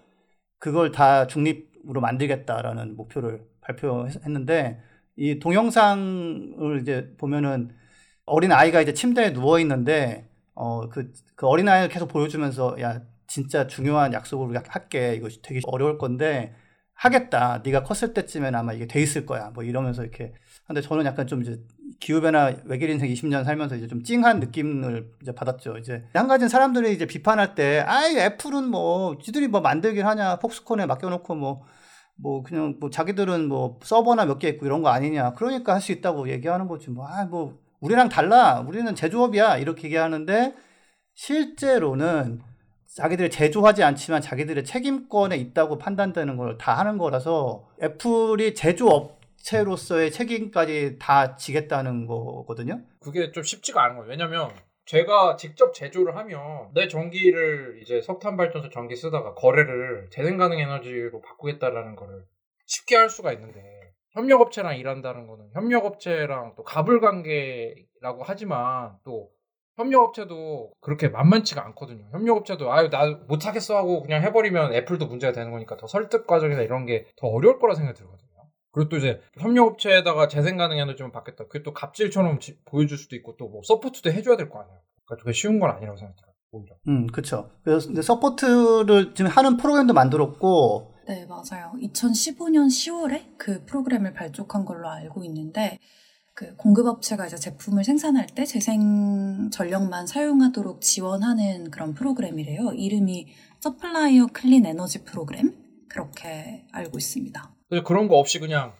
그걸 0.59 0.91
다 0.91 1.27
중립으로 1.27 1.99
만들겠다라는 1.99 2.95
목표를 2.95 3.45
발표했는데 3.61 4.81
이 5.15 5.39
동영상을 5.39 6.79
이제 6.81 7.13
보면은 7.17 7.71
어린 8.25 8.51
아이가 8.51 8.81
이제 8.81 8.93
침대에 8.93 9.33
누워 9.33 9.59
있는데 9.59 10.29
어그 10.55 11.13
그 11.35 11.47
어린 11.47 11.67
아이를 11.69 11.89
계속 11.89 12.07
보여주면서 12.07 12.77
야 12.81 13.01
진짜 13.27 13.67
중요한 13.67 14.13
약속을 14.13 14.61
할게 14.67 15.15
이거 15.15 15.29
되게 15.41 15.59
어려울 15.65 15.97
건데 15.97 16.55
하겠다 16.95 17.61
네가 17.63 17.83
컸을 17.83 18.13
때쯤엔 18.13 18.55
아마 18.55 18.73
이게 18.73 18.87
돼 18.87 19.01
있을 19.01 19.25
거야 19.25 19.49
뭐 19.51 19.63
이러면서 19.63 20.03
이렇게 20.03 20.33
근데 20.67 20.81
저는 20.81 21.05
약간 21.05 21.27
좀 21.27 21.41
이제 21.41 21.59
기후변화 22.03 22.53
외길 22.65 22.89
인생 22.89 23.09
20년 23.09 23.45
살면서 23.45 23.75
이제 23.75 23.87
좀 23.87 24.03
찡한 24.03 24.39
느낌을 24.41 25.09
이제 25.21 25.33
받았죠. 25.33 25.77
이제 25.77 26.03
한 26.13 26.27
가지는 26.27 26.49
사람들이 26.49 26.93
이제 26.93 27.05
비판할 27.05 27.55
때, 27.55 27.79
아이 27.87 28.17
애플은 28.17 28.67
뭐 28.67 29.17
지들이 29.23 29.47
뭐 29.47 29.61
만들긴 29.61 30.05
하냐, 30.05 30.37
폭스콘에 30.39 30.85
맡겨놓고 30.85 31.35
뭐. 31.35 31.65
뭐 32.15 32.43
그냥 32.43 32.77
뭐 32.79 32.89
자기들은 32.89 33.47
뭐 33.47 33.79
서버나 33.83 34.25
몇 34.25 34.39
개 34.39 34.47
있고 34.49 34.65
이런 34.65 34.81
거 34.81 34.89
아니냐 34.89 35.33
그러니까 35.33 35.73
할 35.73 35.81
수 35.81 35.91
있다고 35.91 36.29
얘기하는 36.29 36.67
거지 36.67 36.89
뭐 36.89 37.05
아 37.07 37.25
뭐 37.25 37.57
우리랑 37.81 38.07
달라 38.09 38.61
우리는 38.61 38.95
제조업이야 38.95 39.57
이렇게 39.57 39.85
얘기하는데 39.85 40.53
실제로는 41.15 42.41
자기들이 42.95 43.29
제조하지 43.29 43.83
않지만 43.83 44.21
자기들의 44.21 44.63
책임권에 44.65 45.35
있다고 45.37 45.77
판단되는 45.79 46.37
걸 46.37 46.57
다 46.57 46.77
하는 46.77 46.97
거라서 46.97 47.67
애플이 47.81 48.53
제조업체로서의 48.55 50.11
책임까지 50.11 50.97
다 50.99 51.35
지겠다는 51.35 52.05
거거든요. 52.05 52.81
그게 52.99 53.31
좀 53.31 53.43
쉽지가 53.43 53.83
않은 53.83 53.95
거예요. 53.97 54.09
왜냐면 54.09 54.49
제가 54.85 55.37
직접 55.37 55.73
제조를 55.73 56.15
하면 56.17 56.71
내 56.73 56.87
전기를 56.87 57.79
이제 57.81 58.01
석탄 58.01 58.35
발전소 58.37 58.69
전기 58.69 58.95
쓰다가 58.95 59.33
거래를 59.33 60.09
재생 60.11 60.37
가능 60.37 60.59
에너지로 60.59 61.21
바꾸겠다라는 61.21 61.95
거를 61.95 62.25
쉽게 62.65 62.95
할 62.95 63.09
수가 63.09 63.31
있는데 63.33 63.61
협력업체랑 64.11 64.77
일한다는 64.77 65.27
거는 65.27 65.49
협력업체랑 65.53 66.53
또 66.55 66.63
갑을 66.63 66.99
관계라고 66.99 68.23
하지만 68.23 68.97
또 69.03 69.29
협력업체도 69.77 70.73
그렇게 70.81 71.07
만만치가 71.09 71.65
않거든요. 71.67 72.05
협력업체도 72.11 72.71
아유 72.71 72.89
나 72.89 73.09
못하겠어 73.27 73.75
하고 73.75 74.03
그냥 74.03 74.21
해버리면 74.21 74.73
애플도 74.73 75.07
문제가 75.07 75.33
되는 75.33 75.51
거니까 75.51 75.77
더 75.77 75.87
설득 75.87 76.27
과정이나 76.27 76.61
이런 76.61 76.85
게 76.85 77.07
더 77.15 77.27
어려울 77.27 77.57
거라 77.57 77.73
생각이 77.73 77.97
들거든요. 77.97 78.29
그리고 78.73 78.89
또 78.89 78.97
이제 78.97 79.21
협력업체에다가 79.39 80.27
재생 80.27 80.57
가능 80.57 80.77
에너지만 80.79 81.11
받겠다. 81.11 81.45
그게 81.47 81.63
또 81.63 81.73
갑질처럼 81.73 82.39
지- 82.39 82.57
보여줄 82.65 82.97
수도 82.97 83.15
있고 83.15 83.37
또 83.37 83.47
뭐 83.47 83.61
support도 83.63 84.11
해줘야 84.11 84.35
될 84.35 84.49
거 84.49 84.59
아니에요. 84.59 84.79
그러니까 85.05 85.23
그게 85.23 85.31
쉬운 85.33 85.59
건 85.59 85.69
아니라고 85.69 85.97
생각해요. 85.97 86.33
오히려. 86.51 86.75
음, 86.87 87.07
그쵸. 87.07 87.49
그래서 87.63 87.87
근데 87.87 88.01
support를 88.01 89.13
지금 89.15 89.29
하는 89.31 89.57
프로그램도 89.57 89.93
만들었고, 89.93 90.93
네, 91.07 91.25
맞아요. 91.25 91.73
2015년 91.81 92.67
10월에 92.67 93.37
그 93.37 93.63
프로그램을 93.65 94.13
발족한 94.13 94.65
걸로 94.65 94.89
알고 94.89 95.23
있는데, 95.25 95.77
그 96.35 96.55
공급업체가 96.55 97.27
이제 97.27 97.35
제품을 97.37 97.83
생산할 97.83 98.25
때 98.27 98.43
재생 98.45 99.49
전력만 99.51 100.07
사용하도록 100.07 100.81
지원하는 100.81 101.69
그런 101.69 101.93
프로그램이래요. 101.93 102.71
이름이 102.73 103.27
Supplier 103.59 104.27
Clean 104.33 104.65
Energy 104.65 105.03
Program? 105.03 105.53
그렇게 105.89 106.65
알고 106.71 106.97
있습니다. 106.97 107.52
그런 107.85 108.07
거 108.07 108.17
없이 108.17 108.39
그냥 108.39 108.73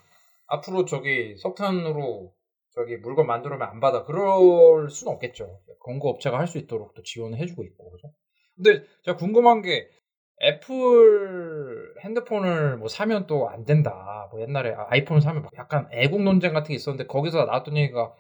앞으로 0.48 0.86
저기 0.86 1.36
석탄으로 1.38 2.34
저기 2.76 2.98
물건 2.98 3.28
만들어면 3.28 3.68
안 3.68 3.80
받아. 3.80 4.04
그럴 4.04 4.90
수는 4.90 5.14
없겠죠. 5.14 5.60
공급업체가 5.80 6.40
할 6.40 6.48
수 6.48 6.58
있도록 6.58 6.94
또 6.96 7.04
지원을 7.04 7.38
해주고 7.40 7.64
있고, 7.64 7.92
그죠? 7.92 8.12
근데 8.56 8.84
제가 9.04 9.18
궁금한 9.18 9.62
게 9.62 9.90
애플 10.42 11.94
핸드폰을 12.04 12.78
뭐 12.78 12.88
사면 12.88 13.28
또 13.28 13.48
안 13.50 13.66
된다. 13.66 14.28
뭐 14.32 14.42
옛날에 14.42 14.74
아이폰 14.90 15.22
사면 15.22 15.44
막 15.44 15.52
약간 15.58 15.88
애국 15.92 16.22
논쟁 16.24 16.54
같은 16.54 16.70
게 16.70 16.76
있었는데 16.76 17.08
거기서 17.08 17.46
나왔던 17.46 17.78
얘기가 17.78 18.14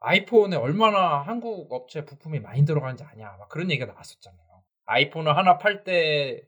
아이폰에 0.00 0.56
얼마나 0.56 1.18
한국 1.20 1.72
업체 1.72 2.04
부품이 2.04 2.40
많이 2.40 2.64
들어가는지 2.64 3.04
아냐. 3.04 3.36
막 3.38 3.48
그런 3.48 3.70
얘기가 3.70 3.86
나왔었잖아요. 3.86 4.40
아이폰을 4.86 5.36
하나 5.36 5.58
팔 5.58 5.84
때 5.84 6.42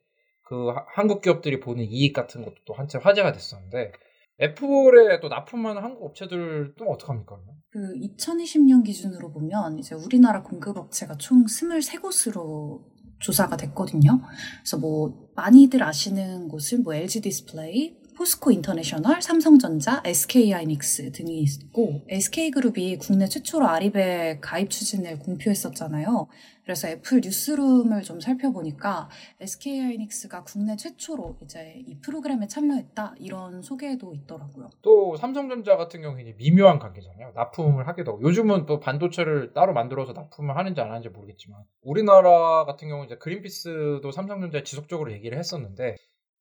그 0.52 0.66
한국 0.94 1.22
기업들이 1.22 1.60
보는 1.60 1.82
이익 1.82 2.12
같은 2.12 2.44
것도 2.44 2.56
또 2.66 2.74
한참 2.74 3.00
화제가 3.02 3.32
됐었는데 3.32 3.92
애플에 4.38 5.18
또 5.22 5.28
납품하는 5.28 5.82
한국 5.82 6.04
업체들 6.04 6.74
또 6.76 6.90
어떡합니까? 6.90 7.38
그 7.70 7.78
2020년 7.94 8.84
기준으로 8.84 9.32
보면 9.32 9.78
이제 9.78 9.94
우리나라 9.94 10.42
공급업체가 10.42 11.16
총 11.16 11.46
23곳으로 11.46 12.82
조사가 13.20 13.56
됐거든요. 13.56 14.20
그래서 14.60 14.76
뭐 14.76 15.30
많이들 15.36 15.82
아시는 15.82 16.48
곳은 16.48 16.82
뭐 16.82 16.92
LG 16.92 17.22
디스플레이, 17.22 17.96
포스코 18.22 18.52
인터내셔널, 18.52 19.20
삼성전자, 19.20 20.00
SK 20.04 20.52
하이닉스 20.52 21.10
등이 21.10 21.40
있고 21.40 22.02
SK그룹이 22.08 22.98
국내 22.98 23.26
최초로 23.26 23.66
RE100 23.66 24.40
가입 24.40 24.70
추진을 24.70 25.18
공표했었잖아요. 25.18 26.28
그래서 26.62 26.86
애플 26.86 27.20
뉴스룸을 27.20 28.02
좀 28.02 28.20
살펴보니까 28.20 29.08
SK 29.40 29.80
하이닉스가 29.80 30.44
국내 30.44 30.76
최초로 30.76 31.38
이제 31.42 31.82
이 31.84 31.98
프로그램에 31.98 32.46
참여했다 32.46 33.16
이런 33.18 33.60
소개도 33.60 34.14
있더라고요. 34.14 34.70
또 34.82 35.16
삼성전자 35.16 35.76
같은 35.76 36.00
이제 36.20 36.36
미묘한 36.38 36.78
관계잖아요. 36.78 37.32
납품을 37.34 37.88
하기도 37.88 38.12
하고 38.12 38.22
요즘은 38.22 38.66
또 38.66 38.78
반도체를 38.78 39.52
따로 39.52 39.72
만들어서 39.72 40.12
납품을 40.12 40.56
하는지 40.56 40.80
안 40.80 40.90
하는지 40.90 41.08
모르겠지만 41.08 41.60
우리나라 41.82 42.64
같은 42.66 42.86
경우는 42.86 43.06
이제 43.06 43.16
그린피스도 43.16 44.12
삼성전자에 44.12 44.62
지속적으로 44.62 45.10
얘기를 45.10 45.36
했었는데 45.36 45.96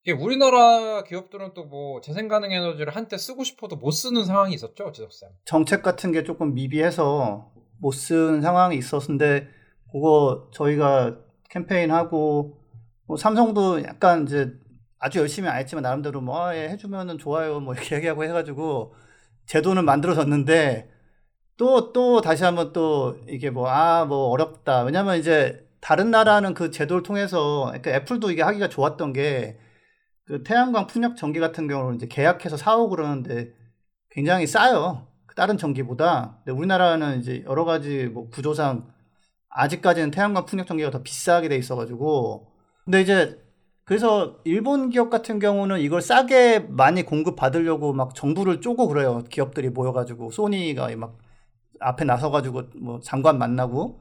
우리나라 0.10 1.04
기업들은 1.04 1.54
또 1.54 1.66
뭐 1.66 2.02
재생 2.02 2.28
가능 2.28 2.52
에너지를 2.52 2.96
한때 2.96 3.18
쓰고 3.18 3.44
싶어도 3.44 3.76
못 3.76 3.92
쓰는 3.92 4.26
상황이 4.26 4.54
있었죠, 4.56 4.92
지석쌤. 4.92 5.30
정책 5.46 5.84
같은 5.84 6.12
게 6.12 6.24
조금 6.24 6.54
미비해서 6.56 7.52
못 7.80 7.94
쓴 7.94 8.42
상황이 8.42 8.76
있었는데 8.78 9.48
그거 9.92 10.50
저희가 10.54 11.18
캠페인하고 11.50 12.58
뭐 13.08 13.18
삼성도 13.18 13.84
약간 13.84 14.24
이제 14.24 14.52
아주 14.98 15.20
열심히 15.20 15.50
안 15.50 15.58
했지만 15.60 15.84
나름대로 15.84 16.22
뭐 16.22 16.40
아, 16.40 16.56
예, 16.56 16.70
해주면은 16.70 17.18
좋아요 17.18 17.60
뭐 17.60 17.74
이렇게 17.74 17.96
얘기하고 17.98 18.24
해가지고 18.24 18.94
제도는 19.48 19.86
만들어졌는데 19.86 20.90
또 21.58 21.92
또 21.94 22.22
다시 22.22 22.44
한번 22.44 22.72
또 22.74 23.18
이게 23.28 23.50
뭐 23.52 23.68
아뭐 23.68 24.30
어렵다 24.30 24.84
왜냐면 24.84 25.18
이제 25.20 25.68
다른 25.80 26.10
나라는 26.12 26.54
그 26.54 26.72
제도를 26.72 27.04
통해서 27.04 27.66
그러니까 27.68 27.92
애플도 27.92 28.32
이게 28.32 28.42
하기가 28.44 28.70
좋았던 28.70 29.14
게 29.14 29.58
그 30.32 30.44
태양광 30.44 30.88
풍력 30.88 31.18
전기 31.18 31.42
같은 31.42 31.68
경우는 31.68 31.98
이제 31.98 32.08
계약해서 32.08 32.56
사오고 32.56 32.92
그러는데 32.92 33.52
굉장히 34.12 34.48
싸요. 34.48 35.08
다른 35.36 35.58
전기보다. 35.58 36.38
근데 36.46 36.58
우리나라는 36.58 37.20
이제 37.20 37.44
여러 37.46 37.66
가지 37.66 38.06
뭐 38.06 38.30
구조상 38.30 38.88
아직까지는 39.50 40.12
태양광 40.12 40.46
풍력 40.46 40.68
전기가 40.68 40.90
더 40.90 41.04
비싸게 41.04 41.50
돼 41.50 41.58
있어가지고. 41.58 42.48
근데 42.86 43.02
이제 43.02 43.44
그래서 43.84 44.38
일본 44.46 44.90
기업 44.90 45.10
같은 45.10 45.38
경우는 45.38 45.82
이걸 45.82 46.02
싸게 46.02 46.60
많이 46.70 47.04
공급 47.04 47.36
받으려고 47.36 47.92
막 47.92 48.16
정부를 48.16 48.62
쪼고 48.62 48.88
그래요. 48.88 49.26
기업들이 49.30 49.70
모여가지고 49.70 50.32
소니가 50.32 50.96
막 50.96 51.18
앞에 51.82 52.06
나서가지고 52.06 52.64
뭐 52.80 53.02
장관 53.02 53.38
만나고. 53.38 54.00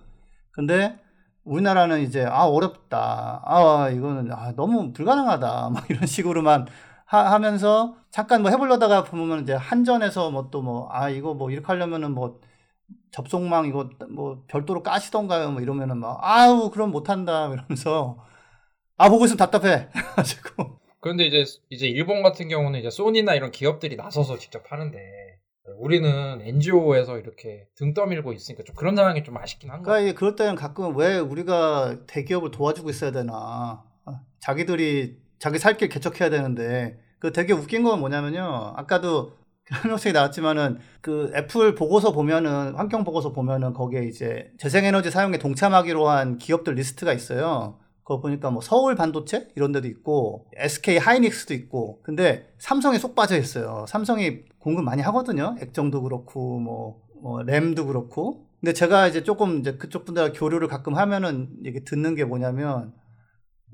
근데 0.53 0.97
우리나라는 1.45 2.03
이제 2.03 2.25
아 2.25 2.45
어렵다. 2.45 3.43
아 3.45 3.91
이거는 3.91 4.33
아, 4.33 4.53
너무 4.55 4.93
불가능하다. 4.93 5.71
막 5.71 5.91
이런 5.91 6.07
식으로만 6.07 6.67
하, 7.07 7.39
면서 7.39 7.97
잠깐 8.11 8.43
뭐 8.43 8.51
해보려다가 8.51 9.05
보면 9.05 9.43
이제 9.43 9.55
한전에서 9.55 10.31
뭐 10.31 10.51
또 10.51 10.63
뭐 10.63 10.89
아 10.93 11.09
이거 11.11 11.35
뭐 11.35 11.51
이렇게 11.51 11.67
하려면은 11.67 12.13
뭐 12.13 12.41
접속망 13.13 13.67
이거 13.67 13.91
뭐 14.11 14.45
별도로 14.49 14.83
까시던가요 14.83 15.53
뭐 15.53 15.63
이러면은 15.63 15.99
막 15.99 16.19
아우 16.23 16.71
그럼 16.71 16.91
못한다 16.93 17.49
이러면서 17.53 18.19
아 18.99 19.09
보고 19.11 19.25
있으면 19.27 19.39
답답해 19.39 19.91
가지고 20.17 20.81
그런데 21.01 21.27
이제 21.27 21.45
이제 21.71 21.87
일본 21.89 22.23
같은 22.23 22.49
경우는 22.49 22.79
이제 22.81 22.91
소니나 22.91 23.35
이런 23.35 23.51
기업들이 23.51 23.97
나서서 23.97 24.39
직접 24.39 24.71
하는데 24.73 24.99
우리는 25.79 26.41
NGO에서 26.43 27.19
이렇게 27.19 27.67
등 27.77 27.95
떠밀고 27.95 28.33
있으니까 28.33 28.65
좀 28.65 28.75
그런 28.77 28.97
상황이 28.97 29.23
좀 29.25 29.37
아쉽긴 29.37 29.71
한 29.71 29.83
거예요. 29.83 29.99
그러니까 29.99 30.19
그럴 30.19 30.37
때는 30.37 30.55
가끔 30.55 30.97
왜 30.97 31.19
우리가 31.19 31.99
대기업을 32.07 32.51
도와주고 32.51 32.91
있어야 32.91 33.11
되나 33.13 33.83
아, 34.05 34.21
자기들이 34.41 35.19
자기 35.39 35.59
살 35.59 35.77
길 35.77 35.89
개척해야 35.89 36.31
되는데 36.31 36.99
그 37.19 37.33
되게 37.33 37.53
웃긴 37.53 37.83
건 37.83 38.01
뭐냐면요 38.01 38.75
아까도 38.77 39.33
한호생이 39.71 40.13
나왔지만은 40.13 40.79
그 41.01 41.33
애플 41.35 41.75
보고서 41.75 42.13
보면은 42.13 42.75
환경 42.75 43.05
보고서 43.05 43.33
보면은 43.33 43.73
거기에 43.73 44.05
이제 44.05 44.51
재생에너지 44.59 45.11
사용에 45.11 45.39
동참하기로 45.39 46.09
한 46.09 46.39
기업들 46.39 46.75
리스트가 46.75 47.13
있어요. 47.13 47.79
그거 48.03 48.21
보니까 48.21 48.51
뭐 48.51 48.61
서울 48.61 48.97
반도체 48.97 49.49
이런 49.55 49.71
데도 49.71 49.87
있고 49.87 50.47
SK 50.57 50.99
하이닉스도 50.99 51.55
있고 51.55 52.03
근데 52.03 52.51
삼성이 52.59 52.99
쏙 52.99 53.15
빠져 53.15 53.37
있어요. 53.39 53.85
삼성이 53.87 54.41
공급 54.61 54.85
많이 54.85 55.03
하거든요. 55.03 55.57
액정도 55.61 56.03
그렇고 56.03 56.61
뭐, 56.61 57.03
뭐 57.23 57.43
램도 57.43 57.87
그렇고. 57.87 58.47
근데 58.61 58.73
제가 58.75 59.07
이제 59.09 59.23
조금 59.25 59.59
이제 59.61 59.77
그쪽 59.77 60.05
분들 60.05 60.33
교류를 60.35 60.69
가끔 60.69 60.95
하면은 60.97 61.49
이게 61.65 61.83
듣는 61.85 62.15
게 62.15 62.25
뭐냐면 62.25 62.93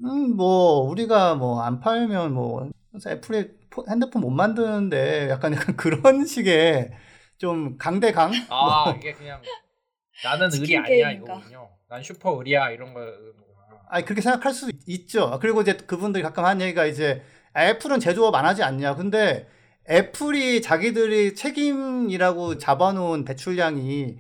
음 0.05 0.37
뭐 0.37 0.83
우리가 0.91 1.35
뭐 1.35 1.63
안 1.63 1.81
팔면 1.81 2.33
뭐 2.35 2.71
애플이 3.07 3.49
핸드폰 3.91 4.23
못 4.23 4.31
만드는데 4.31 5.29
약간 5.31 5.55
약간 5.55 5.75
그런 5.77 6.25
식의 6.25 6.93
좀 7.39 7.77
강대강 7.79 8.33
아 8.51 8.95
이게 8.97 9.13
그냥 9.13 9.41
나는 10.25 10.49
의리 10.53 10.77
아니야 10.79 11.09
게임인가? 11.11 11.35
이거군요. 11.35 11.69
난 11.89 12.03
슈퍼 12.03 12.31
의리야 12.39 12.71
이런 12.71 12.95
거. 12.95 13.01
아니 13.89 14.05
그렇게 14.05 14.21
생각할 14.21 14.53
수 14.53 14.71
있죠. 14.87 15.39
그리고 15.41 15.61
이제 15.63 15.77
그분들이 15.77 16.23
가끔 16.23 16.45
하는 16.45 16.61
얘기가 16.65 16.87
이제 16.87 17.23
애플은 17.57 18.01
제조업 18.01 18.35
안 18.35 18.45
하지 18.47 18.63
않냐. 18.63 18.95
근데 18.97 19.49
애플이 19.89 20.63
자기들이 20.63 21.35
책임이라고 21.35 22.59
잡아놓은 22.59 23.25
배출량이 23.25 24.17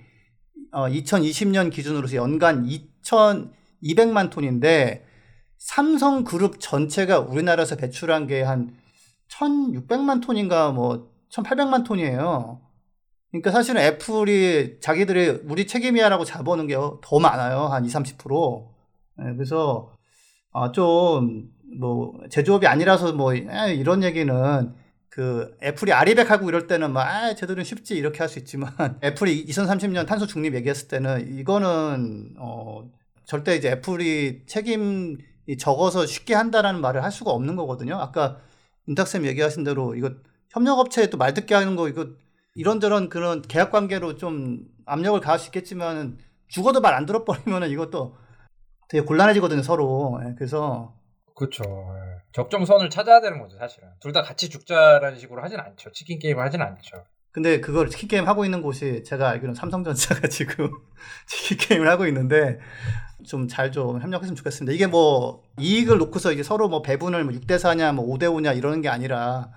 어, 0.73 0.87
2020년 0.89 1.73
기준으로서 1.73 2.17
연간 2.17 2.67
2,200만 2.67 4.31
톤인데 4.31 5.05
삼성 5.59 6.25
그룹 6.25 6.61
전체가 6.61 7.21
우리나라에서 7.21 7.77
배출한 7.77 8.27
게 8.27 8.43
한 8.43 8.77
1,600만 9.31 10.23
톤인가 10.25 10.71
뭐 10.71 11.11
1,800만 11.33 11.85
톤이에요. 11.85 12.61
그러니까 13.31 13.51
사실은 13.51 13.81
애플이 13.83 14.79
자기들이 14.81 15.43
우리 15.47 15.67
책임이야라고 15.67 16.25
잡아놓은 16.25 16.69
게더 16.69 17.19
많아요. 17.21 17.67
한 17.67 17.85
20, 17.85 18.03
30%. 18.19 18.69
네, 19.19 19.35
그래서 19.35 19.91
아, 20.53 20.71
좀 20.73 21.57
뭐 21.79 22.15
제조업이 22.31 22.67
아니라서 22.67 23.13
뭐 23.13 23.35
에, 23.35 23.75
이런 23.75 24.03
얘기는 24.03 24.75
그 25.17 25.57
애플이 25.63 25.93
아리백 25.95 26.31
하고 26.31 26.47
이럴 26.51 26.67
때는 26.67 26.93
막 26.93 27.07
아, 27.09 27.35
제대로 27.35 27.63
쉽지 27.65 27.97
이렇게 27.97 28.19
할 28.19 28.29
수 28.29 28.39
있지만 28.39 28.71
애플이 29.03 29.47
2030년 29.47 30.07
탄소 30.07 30.27
중립 30.27 30.55
얘기했을 30.55 30.89
때는 30.89 31.39
이거는 31.39 32.35
어 32.39 32.85
절대 33.25 33.57
이제 33.57 33.71
애플이 33.71 34.43
책임이 34.47 35.17
적어서 35.59 36.05
쉽게 36.05 36.35
한다라는 36.35 36.83
말을 36.83 37.03
할 37.03 37.11
수가 37.13 37.31
없는 37.31 37.57
거거든요. 37.57 37.97
아까 37.97 38.41
윤탁쌤 38.89 39.25
얘기하신 39.27 39.65
대로 39.65 39.95
이거 39.95 40.11
협력업체에 40.51 41.09
또 41.11 41.17
말 41.19 41.33
듣게 41.35 41.55
하는 41.55 41.77
거 41.77 41.89
이거 41.89 42.09
이런저런 42.55 43.09
그런 43.09 43.41
계약 43.43 43.71
관계로 43.73 44.17
좀 44.19 44.67
압력을 44.87 45.19
가할 45.21 45.39
수 45.39 45.47
있겠지만 45.49 46.19
죽어도 46.49 46.81
말 46.83 46.95
안 46.95 47.07
들어버리면은 47.07 47.71
이것도 47.71 48.17
되게 48.89 49.03
곤란해지거든요 49.05 49.63
서로. 49.63 50.21
예, 50.27 50.35
그래서 50.37 50.95
그렇죠. 51.35 51.65
예. 52.39 52.43
적정선을 52.43 52.91
찾아야 52.91 53.21
되는 53.21 53.39
거죠 53.41 53.57
사실은. 53.59 53.89
둘 54.01 54.13
다 54.13 54.23
같이 54.23 54.49
죽자라는 54.49 55.19
식으로 55.19 55.43
하진 55.43 55.59
않죠. 55.61 55.91
치킨 55.93 56.19
게임을 56.19 56.43
하진 56.43 56.61
않죠. 56.63 57.05
근데 57.33 57.61
그걸 57.61 57.89
치킨 57.91 58.09
게임 58.09 58.27
하고 58.27 58.45
있는 58.47 58.63
곳이 58.63 59.03
제가 59.05 59.29
알기로는 59.29 59.55
삼성전자가 59.55 60.29
지금 60.29 60.71
치킨 61.27 61.59
게임을 61.59 61.89
하고 61.89 62.07
있는데 62.07 62.59
좀 63.27 63.47
잘좀 63.49 64.01
협력했으면 64.01 64.37
좋겠습니다. 64.37 64.73
이게 64.75 64.87
뭐 64.87 65.43
이익을 65.59 65.99
놓고서 65.99 66.33
이제 66.33 66.43
서로 66.43 66.69
뭐 66.69 66.81
배분을 66.83 67.25
뭐 67.25 67.35
6대 67.35 67.57
4냐 67.57 67.95
뭐 67.95 68.07
5대 68.07 68.23
5냐 68.25 68.57
이러는 68.57 68.81
게 68.81 68.89
아니라 68.89 69.51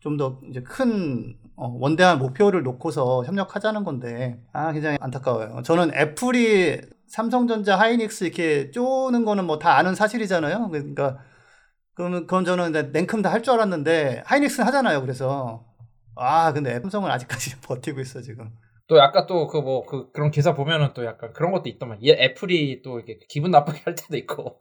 좀 0.00 0.16
더 0.16 0.40
이제 0.48 0.62
큰 0.62 1.36
어, 1.56 1.68
원대한 1.78 2.18
목표를 2.18 2.62
놓고서 2.62 3.24
협력하자는 3.26 3.84
건데 3.84 4.40
아 4.52 4.72
굉장히 4.72 4.96
안타까워요. 5.00 5.62
저는 5.62 5.94
애플이 5.94 6.80
삼성전자, 7.06 7.76
하이닉스 7.78 8.24
이렇게 8.24 8.70
쪼는 8.70 9.24
거는 9.24 9.44
뭐 9.46 9.58
다 9.58 9.76
아는 9.76 9.94
사실이잖아요. 9.94 10.68
그러니까 10.70 11.18
그러면 12.00 12.22
그건 12.26 12.44
저는 12.44 12.92
냉큼 12.92 13.20
다 13.22 13.30
할 13.30 13.42
줄 13.42 13.52
알았는데 13.54 14.22
하이닉스는 14.24 14.66
하잖아요. 14.68 15.00
그래서 15.02 15.66
아 16.16 16.52
근데 16.52 16.78
삼성은 16.80 17.10
아직까지 17.10 17.60
버티고 17.62 18.00
있어 18.00 18.20
지금. 18.22 18.50
또 18.86 18.98
약간 18.98 19.26
또그 19.26 19.58
뭐 19.58 19.84
그 19.86 20.10
그런 20.12 20.30
기사 20.30 20.54
보면은 20.54 20.92
또 20.94 21.04
약간 21.04 21.32
그런 21.32 21.52
것도 21.52 21.68
있더만. 21.68 21.98
얘 22.04 22.12
애플이 22.12 22.82
또 22.82 22.98
이렇게 22.98 23.18
기분 23.28 23.50
나쁘게 23.50 23.82
할 23.84 23.94
때도 23.94 24.16
있고. 24.16 24.60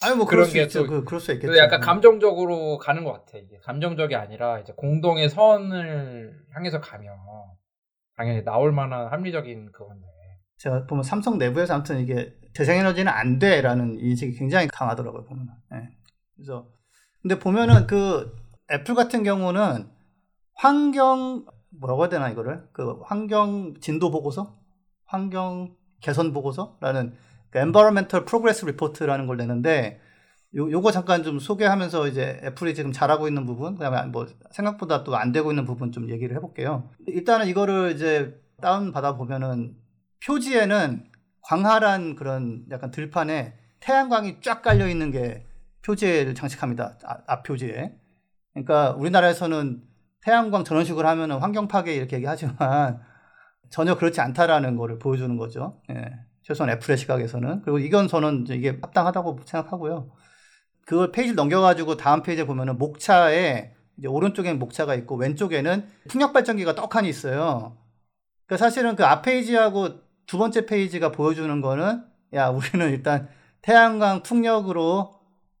아니 0.00 0.16
뭐 0.16 0.26
그런 0.26 0.44
수게 0.46 0.62
있죠. 0.62 0.84
또- 0.84 0.88
그, 0.88 1.04
그럴 1.04 1.20
수 1.20 1.32
있겠죠. 1.32 1.52
또 1.52 1.58
약간 1.58 1.80
감정적으로 1.80 2.78
가는 2.78 3.02
것 3.04 3.12
같아. 3.12 3.36
이게 3.38 3.58
감정적이 3.64 4.14
아니라 4.14 4.60
이제 4.60 4.72
공동의 4.76 5.28
선을 5.28 6.32
향해서 6.54 6.80
가면 6.80 7.10
당연히 8.16 8.44
나올 8.44 8.70
만한 8.72 9.08
합리적인 9.08 9.72
그건데. 9.72 10.06
제가 10.58 10.86
보면 10.86 11.02
삼성 11.02 11.36
내부에서 11.38 11.74
아무튼 11.74 11.98
이게 12.00 12.32
재생에너지는 12.54 13.12
안 13.12 13.38
돼라는 13.40 13.98
인식이 14.00 14.38
굉장히 14.38 14.68
강하더라고요 14.68 15.24
보면. 15.24 15.48
예. 15.74 15.88
그래서 16.38 16.68
근데 17.20 17.38
보면은 17.38 17.86
그 17.86 18.34
애플 18.70 18.94
같은 18.94 19.24
경우는 19.24 19.90
환경 20.54 21.44
뭐라고 21.70 22.02
해야 22.02 22.08
되나 22.08 22.30
이거를 22.30 22.68
그 22.72 23.00
환경 23.04 23.74
진도 23.80 24.10
보고서, 24.10 24.56
환경 25.04 25.76
개선 26.00 26.32
보고서라는 26.32 27.14
그 27.50 27.58
Environmental 27.58 28.24
Progress 28.24 28.64
Report라는 28.64 29.26
걸 29.26 29.36
내는데 29.36 30.00
요, 30.56 30.70
요거 30.70 30.92
잠깐 30.92 31.22
좀 31.22 31.38
소개하면서 31.38 32.08
이제 32.08 32.40
애플이 32.42 32.74
지금 32.74 32.92
잘하고 32.92 33.28
있는 33.28 33.44
부분, 33.44 33.74
그다음에 33.74 34.10
뭐 34.10 34.26
생각보다 34.52 35.04
또 35.04 35.14
안 35.16 35.32
되고 35.32 35.50
있는 35.50 35.66
부분 35.66 35.92
좀 35.92 36.08
얘기를 36.08 36.34
해볼게요. 36.36 36.88
일단은 37.06 37.48
이거를 37.48 37.92
이제 37.94 38.40
다운 38.62 38.92
받아 38.92 39.16
보면은 39.16 39.76
표지에는 40.24 41.04
광활한 41.42 42.14
그런 42.16 42.64
약간 42.70 42.90
들판에 42.90 43.54
태양광이 43.80 44.40
쫙 44.40 44.62
깔려 44.62 44.88
있는 44.88 45.10
게 45.10 45.44
표지를 45.88 46.34
장식합니다. 46.34 46.98
앞, 47.04 47.22
앞 47.26 47.42
표지에. 47.44 47.94
그러니까 48.52 48.90
우리나라에서는 48.92 49.82
태양광 50.22 50.64
식으로 50.84 51.08
하면 51.08 51.32
환경 51.32 51.68
파괴 51.68 51.94
이렇게 51.94 52.16
얘기하지만 52.16 53.00
전혀 53.70 53.96
그렇지 53.96 54.20
않다라는 54.20 54.76
거를 54.76 54.98
보여주는 54.98 55.34
거죠. 55.36 55.80
예. 55.90 56.10
최소한 56.42 56.70
애플의 56.70 56.98
시각에서는. 56.98 57.62
그리고 57.62 57.78
이건 57.78 58.08
저는 58.08 58.46
이게 58.50 58.78
합당하다고 58.80 59.40
생각하고요. 59.44 60.10
그걸 60.86 61.12
페이지를 61.12 61.36
넘겨가지고 61.36 61.96
다음 61.96 62.22
페이지에 62.22 62.46
보면은 62.46 62.78
목차에 62.78 63.74
이제 63.98 64.08
오른쪽에는 64.08 64.58
목차가 64.58 64.94
있고 64.94 65.16
왼쪽에는 65.16 65.86
풍력 66.08 66.32
발전기가 66.32 66.74
떡하니 66.74 67.08
있어요. 67.08 67.76
그러니까 68.46 68.64
사실은 68.64 68.96
그 68.96 69.04
앞 69.04 69.22
페이지하고 69.22 70.00
두 70.26 70.38
번째 70.38 70.64
페이지가 70.66 71.12
보여주는 71.12 71.60
거는 71.60 72.04
야 72.34 72.48
우리는 72.48 72.90
일단 72.90 73.28
태양광 73.60 74.22
풍력으로 74.22 75.17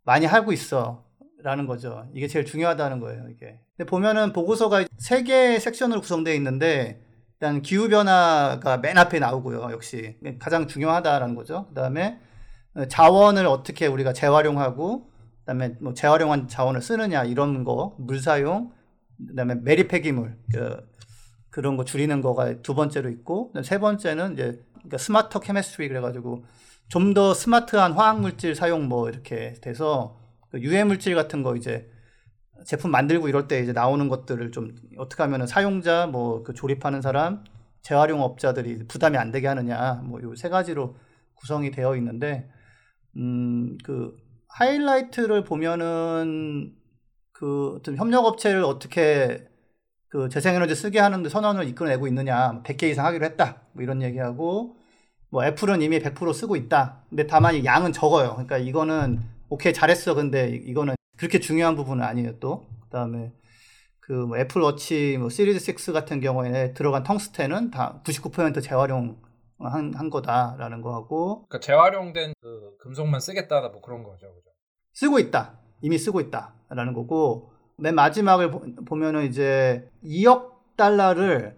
많이 0.08 0.24
하고 0.24 0.52
있어 0.52 1.04
라는 1.42 1.66
거죠. 1.66 2.08
이게 2.14 2.28
제일 2.28 2.46
중요하다는 2.46 2.98
거예요. 3.00 3.28
이게. 3.28 3.60
근데 3.76 3.86
보면은 3.86 4.32
보고서가 4.32 4.86
세 4.96 5.22
개의 5.22 5.60
섹션으로 5.60 6.00
구성되어 6.00 6.32
있는데 6.32 7.04
일단 7.34 7.60
기후 7.60 7.90
변화가 7.90 8.78
맨 8.78 8.96
앞에 8.96 9.18
나오고요. 9.18 9.68
역시 9.70 10.16
가장 10.38 10.66
중요하다라는 10.66 11.34
거죠. 11.34 11.66
그 11.68 11.74
다음에 11.74 12.18
자원을 12.88 13.44
어떻게 13.46 13.86
우리가 13.86 14.14
재활용하고 14.14 15.10
그 15.10 15.44
다음에 15.44 15.76
뭐 15.78 15.92
재활용한 15.92 16.48
자원을 16.48 16.80
쓰느냐 16.80 17.24
이런 17.24 17.62
거, 17.62 17.94
물 17.98 18.18
사용, 18.18 18.72
그 19.28 19.34
다음에 19.34 19.56
매립 19.56 19.88
폐기물 19.88 20.38
그, 20.50 20.88
그런 21.50 21.76
거 21.76 21.84
줄이는 21.84 22.22
거가 22.22 22.62
두 22.62 22.74
번째로 22.74 23.10
있고 23.10 23.52
세 23.62 23.78
번째는 23.78 24.32
이제 24.32 24.64
그러니까 24.72 24.96
smarter 24.96 25.38
chemistry 25.38 25.88
그래가지고 25.88 26.46
좀 26.88 27.14
더 27.14 27.34
스마트한 27.34 27.92
화학 27.92 28.20
물질 28.20 28.54
사용 28.54 28.88
뭐 28.88 29.08
이렇게 29.08 29.54
돼서 29.62 30.18
그 30.50 30.60
유해 30.62 30.84
물질 30.84 31.14
같은 31.14 31.42
거 31.42 31.56
이제 31.56 31.90
제품 32.66 32.90
만들고 32.90 33.28
이럴 33.28 33.48
때 33.48 33.60
이제 33.62 33.72
나오는 33.72 34.08
것들을 34.08 34.50
좀 34.52 34.74
어떻게 34.98 35.22
하면은 35.22 35.46
사용자 35.46 36.06
뭐 36.06 36.42
그 36.44 36.54
조립하는 36.54 37.02
사람 37.02 37.44
재활용 37.82 38.22
업자들이 38.22 38.86
부담이 38.88 39.16
안 39.18 39.30
되게 39.32 39.46
하느냐 39.48 40.02
뭐 40.04 40.20
요 40.22 40.34
세 40.36 40.48
가지로 40.48 40.96
구성이 41.34 41.70
되어 41.70 41.96
있는데 41.96 42.50
음 43.16 43.78
그 43.84 44.16
하이라이트를 44.50 45.44
보면은 45.44 46.74
그 47.32 47.76
어떤 47.76 47.96
협력 47.96 48.24
업체를 48.24 48.64
어떻게 48.64 49.46
그 50.08 50.28
재생에너지 50.30 50.74
쓰게 50.74 50.98
하는데 51.00 51.28
선언을 51.28 51.68
이끌어내고 51.68 52.06
있느냐 52.08 52.62
100개 52.64 52.84
이상 52.84 53.06
하기로 53.06 53.24
했다 53.26 53.62
뭐 53.72 53.82
이런 53.84 54.02
얘기하고 54.02 54.77
뭐 55.30 55.44
애플은 55.44 55.82
이미 55.82 55.98
100% 55.98 56.32
쓰고 56.32 56.56
있다. 56.56 57.04
근데 57.08 57.26
다만 57.26 57.64
양은 57.64 57.92
적어요. 57.92 58.30
그러니까 58.30 58.58
이거는 58.58 59.20
오케이 59.48 59.72
잘했어. 59.72 60.14
근데 60.14 60.48
이거는 60.48 60.94
그렇게 61.16 61.40
중요한 61.40 61.74
부분은 61.76 62.04
아니에요 62.04 62.38
또. 62.38 62.66
그다음에 62.84 63.32
그 64.00 64.12
뭐 64.26 64.38
애플 64.38 64.62
워치 64.62 65.18
뭐 65.18 65.28
시리즈 65.28 65.70
6 65.70 65.92
같은 65.92 66.20
경우에 66.20 66.72
들어간 66.72 67.02
텅스텐은 67.02 67.70
다 67.70 68.00
99% 68.04 68.62
재활용 68.62 69.20
한, 69.58 69.92
한 69.94 70.08
거다라는 70.08 70.80
거 70.80 70.94
하고. 70.94 71.46
그러니까 71.48 71.60
재활용된 71.60 72.32
그 72.40 72.76
금속만 72.80 73.20
쓰겠다 73.20 73.60
뭐 73.68 73.82
그런 73.82 74.02
거죠 74.04 74.26
그죠? 74.34 74.50
쓰고 74.94 75.18
있다. 75.18 75.58
이미 75.82 75.98
쓰고 75.98 76.20
있다라는 76.20 76.94
거고. 76.94 77.52
맨 77.76 77.94
마지막을 77.94 78.50
보, 78.50 78.96
면은 78.96 79.24
이제 79.26 79.88
2억 80.02 80.76
달러를 80.76 81.56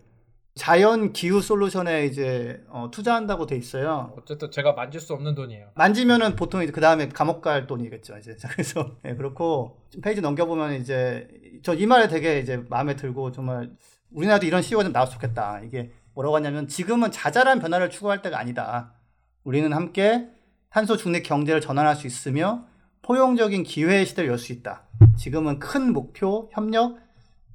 자연 0.61 1.15
기후 1.15 1.41
솔루션에 1.41 2.05
이제 2.05 2.63
어, 2.69 2.91
투자한다고 2.93 3.47
돼 3.47 3.57
있어요. 3.57 4.13
어쨌든 4.19 4.51
제가 4.51 4.73
만질 4.75 5.01
수 5.01 5.15
없는 5.15 5.35
돈이에요. 5.35 5.71
만지면은 5.75 6.37
보통 6.37 6.63
이제 6.63 6.71
그 6.71 6.83
다음에 6.83 7.09
감옥 7.09 7.41
갈 7.41 7.67
돈이겠죠. 7.67 8.19
이제 8.19 8.37
그래서 8.53 8.95
네, 9.03 9.17
그렇고 9.17 9.81
페이지 10.03 10.21
넘겨보면 10.21 10.75
이제 10.75 11.29
저 11.63 11.73
이 11.75 11.87
말에 11.87 12.09
되게 12.09 12.41
이제 12.41 12.63
마음에 12.69 12.95
들고 12.95 13.33
정말 13.33 13.71
우리나라도 14.13 14.45
이런 14.45 14.61
CEO가 14.61 14.85
좀 14.85 14.93
나왔으면 14.93 15.15
좋겠다. 15.19 15.61
이게 15.65 15.93
뭐라고 16.13 16.37
하냐면 16.37 16.69
지금은 16.69 17.11
자잘한 17.11 17.59
변화를 17.61 17.89
추구할 17.89 18.21
때가 18.21 18.39
아니다. 18.39 18.93
우리는 19.45 19.73
함께 19.73 20.29
탄소 20.69 20.99
중립 20.99 21.23
경제를 21.23 21.63
전환할 21.63 21.97
수 21.97 22.07
있으며 22.07 22.67
포용적인 23.01 23.63
기회의 23.63 24.05
시대를 24.05 24.29
열 24.29 24.37
수 24.37 24.53
있다. 24.53 24.83
지금은 25.17 25.59
큰 25.59 25.95
목표, 25.95 26.51
협력, 26.53 26.99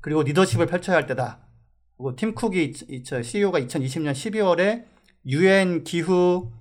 그리고 0.02 0.24
리더십을 0.24 0.65
펼쳐야 0.65 0.96
할 0.96 1.06
때다. 1.06 1.45
그리고 1.98 2.16
팀 2.16 2.36
쿡이 2.36 2.74
CEO가 3.24 3.60
2020년 3.62 4.12
12월에 4.12 4.86
유엔 5.28 5.84
기후 5.84 6.52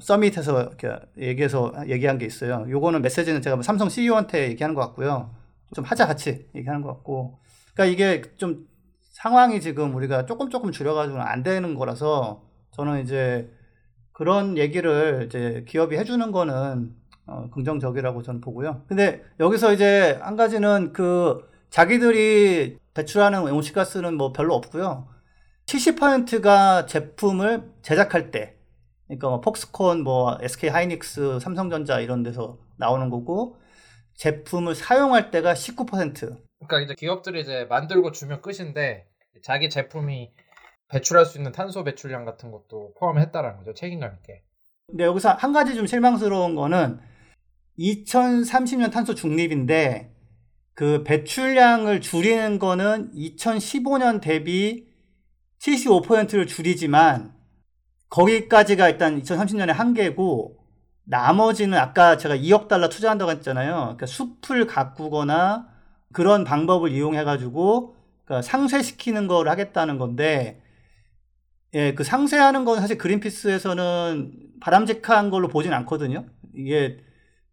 서밋에서 0.00 0.70
얘기해서 1.18 1.72
얘기한 1.88 2.18
게 2.18 2.26
있어요. 2.26 2.66
요거는 2.68 3.02
메시지는 3.02 3.42
제가 3.42 3.60
삼성 3.62 3.88
CEO한테 3.88 4.48
얘기하는 4.50 4.74
것 4.74 4.80
같고요. 4.82 5.34
좀 5.74 5.84
하자 5.84 6.06
같이 6.06 6.48
얘기하는 6.54 6.82
것 6.82 6.88
같고. 6.88 7.38
그러니까 7.74 7.92
이게 7.92 8.22
좀 8.36 8.66
상황이 9.12 9.60
지금 9.60 9.94
우리가 9.94 10.26
조금 10.26 10.50
조금 10.50 10.72
줄여가지고는 10.72 11.24
안 11.24 11.42
되는 11.42 11.74
거라서 11.74 12.42
저는 12.72 13.02
이제 13.02 13.50
그런 14.12 14.58
얘기를 14.58 15.24
이제 15.26 15.64
기업이 15.68 15.96
해주는 15.96 16.32
거는 16.32 16.94
어, 17.26 17.48
긍정적이라고 17.50 18.22
저는 18.22 18.40
보고요. 18.40 18.82
근데 18.86 19.24
여기서 19.40 19.72
이제 19.72 20.18
한 20.22 20.36
가지는 20.36 20.92
그 20.92 21.48
자기들이 21.74 22.78
배출하는 22.94 23.50
온실가스는 23.50 24.16
뭐 24.16 24.32
별로 24.32 24.54
없고요. 24.54 25.08
70%가 25.66 26.86
제품을 26.86 27.68
제작할 27.82 28.30
때, 28.30 28.54
그러니까 29.08 29.30
뭐 29.30 29.40
폭스콘, 29.40 30.04
뭐 30.04 30.38
SK 30.40 30.70
하이닉스, 30.70 31.40
삼성전자 31.40 31.98
이런 31.98 32.22
데서 32.22 32.58
나오는 32.76 33.10
거고, 33.10 33.56
제품을 34.14 34.76
사용할 34.76 35.32
때가 35.32 35.54
19%. 35.54 36.36
그러니까 36.60 36.80
이제 36.80 36.94
기업들이 36.96 37.40
이제 37.40 37.66
만들고 37.68 38.12
주면 38.12 38.40
끝인데 38.40 39.08
자기 39.42 39.68
제품이 39.68 40.30
배출할 40.86 41.26
수 41.26 41.38
있는 41.38 41.50
탄소 41.50 41.82
배출량 41.82 42.24
같은 42.24 42.52
것도 42.52 42.94
포함했다라는 43.00 43.58
거죠. 43.58 43.74
책임감 43.74 44.14
있게. 44.18 44.44
근데 44.86 45.02
여기서 45.02 45.30
한 45.30 45.52
가지 45.52 45.74
좀 45.74 45.88
실망스러운 45.88 46.54
거는 46.54 47.00
2030년 47.80 48.92
탄소 48.92 49.16
중립인데 49.16 50.13
그 50.74 51.04
배출량을 51.04 52.00
줄이는 52.00 52.58
거는 52.58 53.12
2015년 53.14 54.20
대비 54.20 54.86
75%를 55.60 56.46
줄이지만 56.46 57.34
거기까지가 58.10 58.88
일단 58.88 59.20
2030년에 59.20 59.72
한계고 59.72 60.58
나머지는 61.04 61.78
아까 61.78 62.16
제가 62.16 62.36
2억 62.36 62.68
달러 62.68 62.88
투자한다고 62.88 63.30
했잖아요. 63.32 63.74
그러니까 63.96 64.06
숲을 64.06 64.66
가꾸거나 64.66 65.68
그런 66.12 66.44
방법을 66.44 66.90
이용해 66.92 67.24
가지고 67.24 67.96
그러니까 68.24 68.42
상쇄시키는 68.42 69.26
걸 69.28 69.48
하겠다는 69.48 69.98
건데 69.98 70.62
예, 71.74 71.94
그 71.94 72.04
상쇄하는 72.04 72.64
건 72.64 72.80
사실 72.80 72.98
그린피스에서는 72.98 74.32
바람직한 74.60 75.30
걸로 75.30 75.48
보진 75.48 75.72
않거든요. 75.72 76.26
이게 76.54 76.98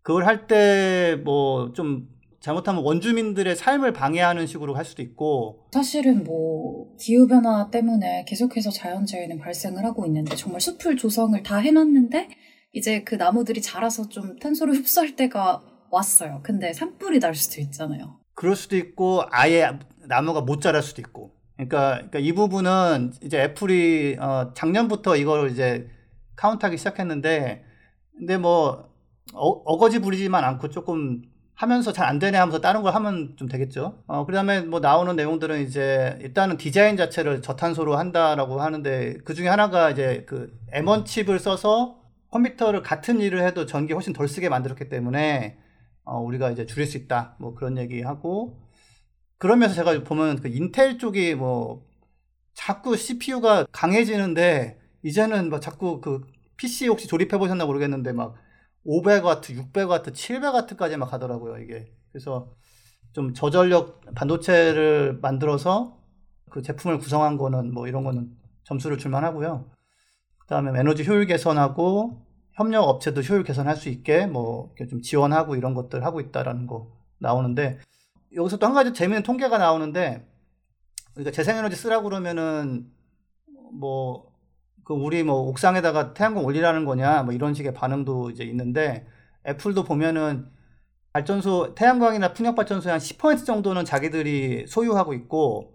그걸 0.03 0.25
할 0.25 0.47
때 0.47 1.17
뭐 1.23 1.73
좀 1.73 2.07
잘못하면 2.41 2.83
원주민들의 2.83 3.55
삶을 3.55 3.93
방해하는 3.93 4.47
식으로 4.47 4.75
할 4.75 4.83
수도 4.83 5.03
있고 5.03 5.67
사실은 5.71 6.23
뭐 6.23 6.95
기후 6.99 7.27
변화 7.27 7.69
때문에 7.69 8.25
계속해서 8.27 8.71
자연재해는 8.71 9.39
발생을 9.39 9.85
하고 9.85 10.07
있는데 10.07 10.35
정말 10.35 10.59
숲을 10.59 10.97
조성을 10.97 11.41
다 11.43 11.57
해놨는데 11.57 12.29
이제 12.73 13.03
그 13.03 13.15
나무들이 13.15 13.61
자라서 13.61 14.09
좀 14.09 14.37
탄소를 14.39 14.73
흡수할 14.75 15.15
때가 15.15 15.61
왔어요. 15.91 16.39
근데 16.41 16.73
산불이 16.73 17.19
날 17.19 17.35
수도 17.35 17.61
있잖아요. 17.61 18.19
그럴 18.33 18.55
수도 18.55 18.75
있고 18.75 19.23
아예 19.29 19.69
나무가 20.07 20.41
못 20.41 20.61
자랄 20.61 20.81
수도 20.81 21.01
있고 21.01 21.35
그러니까, 21.55 21.95
그러니까 21.97 22.19
이 22.19 22.31
부분은 22.33 23.13
이제 23.21 23.39
애플이 23.39 24.17
어 24.19 24.51
작년부터 24.55 25.15
이걸 25.15 25.51
이제 25.51 25.87
카운트하기 26.37 26.77
시작했는데 26.77 27.63
근데 28.17 28.37
뭐 28.39 28.89
어, 29.33 29.77
거지 29.77 29.99
부리지만 29.99 30.43
않고 30.43 30.69
조금 30.69 31.21
하면서 31.61 31.93
잘 31.93 32.07
안 32.07 32.17
되네 32.19 32.37
하면서 32.37 32.59
다른 32.59 32.81
걸 32.81 32.93
하면 32.95 33.35
좀 33.37 33.47
되겠죠. 33.47 34.01
어, 34.07 34.25
그 34.25 34.33
다음에 34.33 34.61
뭐 34.61 34.79
나오는 34.79 35.15
내용들은 35.15 35.61
이제 35.61 36.17
일단은 36.21 36.57
디자인 36.57 36.97
자체를 36.97 37.41
저탄소로 37.43 37.95
한다라고 37.97 38.59
하는데 38.61 39.17
그 39.23 39.35
중에 39.35 39.47
하나가 39.47 39.91
이제 39.91 40.25
그 40.27 40.51
M1 40.73 41.05
칩을 41.05 41.37
써서 41.39 41.99
컴퓨터를 42.31 42.81
같은 42.81 43.19
일을 43.19 43.45
해도 43.45 43.65
전기 43.67 43.93
훨씬 43.93 44.11
덜 44.13 44.27
쓰게 44.27 44.49
만들었기 44.49 44.89
때문에 44.89 45.57
어, 46.03 46.19
우리가 46.19 46.49
이제 46.49 46.65
줄일 46.65 46.87
수 46.87 46.97
있다. 46.97 47.35
뭐 47.39 47.53
그런 47.53 47.77
얘기하고 47.77 48.59
그러면서 49.37 49.75
제가 49.75 50.03
보면 50.03 50.41
그 50.41 50.47
인텔 50.49 50.97
쪽이 50.97 51.35
뭐 51.35 51.85
자꾸 52.55 52.97
CPU가 52.97 53.67
강해지는데 53.71 54.79
이제는 55.03 55.49
막 55.49 55.61
자꾸 55.61 56.01
그 56.01 56.21
PC 56.57 56.87
혹시 56.87 57.07
조립해 57.07 57.37
보셨나 57.37 57.65
모르겠는데 57.65 58.13
막 58.13 58.35
500W, 58.85 59.41
600W, 59.71 60.13
700W까지 60.13 60.97
막 60.97 61.09
가더라고요, 61.11 61.57
이게. 61.59 61.91
그래서 62.11 62.51
좀 63.13 63.33
저전력 63.33 64.01
반도체를 64.15 65.19
만들어서 65.21 65.97
그 66.49 66.61
제품을 66.61 66.99
구성한 66.99 67.37
거는 67.37 67.73
뭐 67.73 67.87
이런 67.87 68.03
거는 68.03 68.31
점수를 68.63 68.97
줄만 68.97 69.23
하고요. 69.23 69.69
그다음에 70.39 70.77
에너지 70.79 71.05
효율 71.05 71.25
개선하고 71.25 72.25
협력 72.53 72.83
업체도 72.83 73.21
효율 73.21 73.43
개선할 73.43 73.75
수 73.77 73.89
있게 73.89 74.25
뭐 74.25 74.71
이렇게 74.75 74.89
좀 74.89 75.01
지원하고 75.01 75.55
이런 75.55 75.73
것들 75.73 76.03
하고 76.03 76.19
있다라는 76.19 76.67
거 76.67 76.91
나오는데 77.19 77.79
여기서 78.35 78.57
또 78.57 78.67
한 78.67 78.73
가지 78.73 78.93
재미있는 78.93 79.23
통계가 79.23 79.57
나오는데 79.57 80.27
그러니까 81.13 81.31
재생에너지 81.31 81.75
쓰라고 81.75 82.05
그러면은 82.05 82.89
뭐 83.73 84.30
그 84.83 84.93
우리 84.93 85.23
뭐 85.23 85.35
옥상에다가 85.49 86.13
태양광 86.13 86.45
올리라는 86.45 86.85
거냐 86.85 87.23
뭐 87.23 87.33
이런 87.33 87.53
식의 87.53 87.73
반응도 87.73 88.29
이제 88.31 88.43
있는데 88.43 89.05
애플도 89.47 89.83
보면은 89.83 90.47
발전소 91.13 91.75
태양광이나 91.75 92.33
풍력 92.33 92.55
발전소의 92.55 92.97
한10% 92.97 93.45
정도는 93.45 93.85
자기들이 93.85 94.65
소유하고 94.67 95.13
있고 95.13 95.73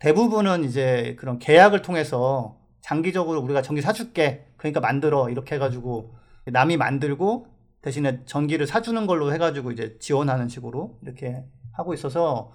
대부분은 0.00 0.64
이제 0.64 1.16
그런 1.18 1.38
계약을 1.38 1.82
통해서 1.82 2.58
장기적으로 2.80 3.40
우리가 3.40 3.62
전기 3.62 3.80
사줄게 3.80 4.46
그러니까 4.56 4.80
만들어 4.80 5.30
이렇게 5.30 5.54
해가지고 5.54 6.14
남이 6.46 6.76
만들고 6.76 7.46
대신에 7.82 8.24
전기를 8.26 8.66
사주는 8.66 9.06
걸로 9.06 9.32
해가지고 9.32 9.70
이제 9.70 9.96
지원하는 10.00 10.48
식으로 10.48 10.98
이렇게 11.02 11.44
하고 11.72 11.94
있어서 11.94 12.52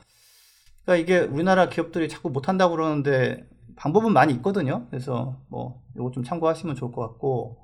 그러니까 0.83 1.01
이게 1.01 1.25
우리나라 1.25 1.69
기업들이 1.69 2.09
자꾸 2.09 2.29
못한다고 2.29 2.75
그러는데 2.75 3.47
방법은 3.75 4.13
많이 4.13 4.33
있거든요. 4.35 4.87
그래서 4.89 5.41
뭐 5.49 5.81
이거 5.95 6.11
좀 6.11 6.23
참고하시면 6.23 6.75
좋을 6.75 6.91
것 6.91 7.01
같고 7.01 7.57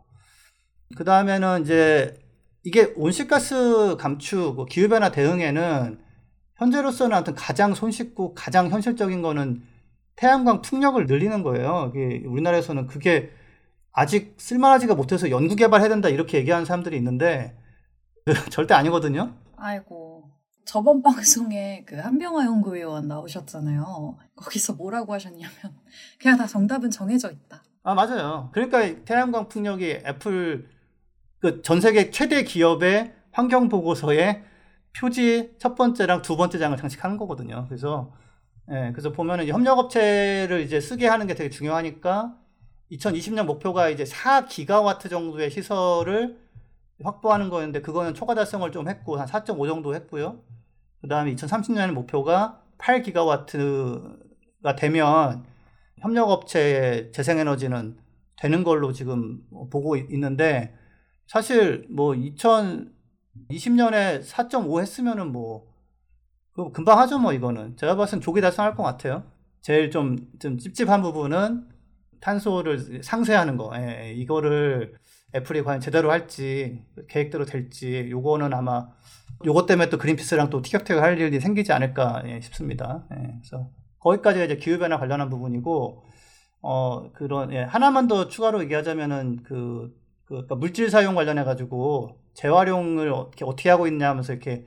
그 0.95 1.03
다음에는 1.03 1.62
이제 1.64 2.20
이게 2.64 2.93
온실가스 2.95 3.97
감축, 3.97 4.55
뭐 4.55 4.66
기후변화 4.66 5.12
대응에는 5.12 5.99
현재로서는 6.55 7.16
하여튼 7.16 7.34
가장 7.34 7.74
손쉽고 7.74 8.36
가장 8.36 8.70
현실적인 8.70 9.22
거는 9.22 9.64
태양광 10.16 10.62
풍력을 10.62 11.03
늘리는 11.07 11.41
거예요. 11.41 11.91
우리나라에서는 12.26 12.86
그게 12.88 13.32
아직 13.91 14.36
쓸만하지가 14.38 14.95
못해서 14.95 15.30
연구 15.32 15.55
개발해야 15.55 15.89
된다 15.89 16.09
이렇게 16.09 16.38
얘기하는 16.38 16.66
사람들이 16.66 16.95
있는데 16.97 17.57
절대 18.51 18.74
아니거든요. 18.74 19.34
아이고. 19.57 20.11
저번 20.72 21.01
방송에 21.03 21.84
그 21.86 21.97
한병화 21.97 22.45
연구위원 22.45 23.07
나오셨잖아요. 23.09 24.17
거기서 24.36 24.74
뭐라고 24.74 25.13
하셨냐면 25.13 25.51
그냥 26.19 26.38
다 26.38 26.47
정답은 26.47 26.89
정해져 26.89 27.30
있다. 27.30 27.61
아 27.84 27.93
맞아요. 27.93 28.49
그러니까 28.53 29.03
태양광 29.03 29.49
풍력이 29.49 30.03
애플 30.05 30.69
그 31.39 31.61
전 31.63 31.82
세계 31.82 32.09
최대 32.11 32.43
기업의 32.43 33.13
환경 33.32 33.67
보고서에 33.67 34.43
표지 34.97 35.55
첫 35.57 35.76
번째랑 35.76 36.22
두 36.22 36.38
번째 36.38 36.57
장을 36.59 36.78
장식하는 36.78 37.17
거거든요. 37.17 37.65
그래서 37.67 38.13
예, 38.72 38.91
그래서 38.93 39.11
보면은 39.11 39.47
협력업체를 39.47 40.61
이제 40.61 40.80
쓰게 40.80 41.07
하는 41.07 41.28
게 41.28 41.34
되게 41.34 41.49
중요하니까 41.49 42.38
2020년 42.91 43.45
목표가 43.45 43.89
이제 43.89 44.03
4기가와트 44.03 45.09
정도의 45.09 45.49
시설을 45.49 46.38
확보하는 47.03 47.49
거였는데 47.49 47.82
그거는 47.82 48.13
초과 48.13 48.36
달성을 48.36 48.72
좀 48.72 48.88
했고 48.88 49.17
한 49.17 49.28
4.5 49.28 49.67
정도 49.67 49.95
했고요. 49.95 50.43
그 51.02 51.08
다음에 51.08 51.34
2030년의 51.36 51.93
목표가 51.93 52.62
8기가와트가 52.78 54.76
되면 54.78 55.45
협력업체의 55.99 57.12
재생에너지는 57.12 57.97
되는 58.38 58.64
걸로 58.64 58.91
지금 58.91 59.41
보고 59.72 59.95
있는데 59.95 60.76
사실 61.28 61.88
뭐 61.89 62.14
2020년에 62.14 64.26
4.5 64.26 64.82
했으면은 64.82 65.32
뭐그 65.32 66.72
금방 66.74 66.99
하죠 66.99 67.20
뭐 67.20 67.34
이거는 67.34 67.78
제가 67.78 67.95
봤을 67.95 68.18
땐 68.18 68.22
조기 68.22 68.41
달성할 68.41 68.76
것 68.76 68.84
같아요. 68.84 69.24
제일 69.62 69.91
좀, 69.91 70.18
좀 70.39 70.58
찝찝한 70.58 71.04
부분은 71.04 71.70
탄소를 72.20 73.04
상쇄하는 73.04 73.58
거. 73.58 73.72
예, 73.76 74.08
예, 74.08 74.14
이거를 74.14 74.95
애플이 75.36 75.64
과연 75.64 75.80
제대로 75.80 76.12
할지 76.12 76.84
계획대로 77.08 77.45
될지 77.45 78.08
요거는 78.10 78.54
아마 78.54 78.89
요것 79.45 79.65
때문에 79.65 79.89
또 79.89 79.97
그린피스랑 79.97 80.49
또 80.49 80.61
티격태격 80.61 81.03
할 81.03 81.19
일이 81.19 81.39
생기지 81.39 81.71
않을까 81.73 82.23
예, 82.25 82.41
싶습니다. 82.41 83.05
예, 83.11 83.33
그래서 83.41 83.69
거기까지가 83.99 84.45
이제 84.45 84.57
기후변화 84.57 84.97
관련한 84.97 85.29
부분이고 85.29 86.03
어 86.61 87.11
그런 87.13 87.51
예, 87.53 87.61
하나만 87.63 88.07
더 88.07 88.27
추가로 88.27 88.61
얘기하자면은 88.63 89.43
그, 89.43 89.93
그 90.25 90.35
그러니까 90.35 90.55
물질 90.55 90.89
사용 90.89 91.15
관련해 91.15 91.43
가지고 91.43 92.19
재활용을 92.33 93.11
어떻게 93.11 93.45
어떻게 93.45 93.69
하고 93.69 93.87
있냐 93.87 94.09
하면서 94.09 94.33
이렇게 94.33 94.65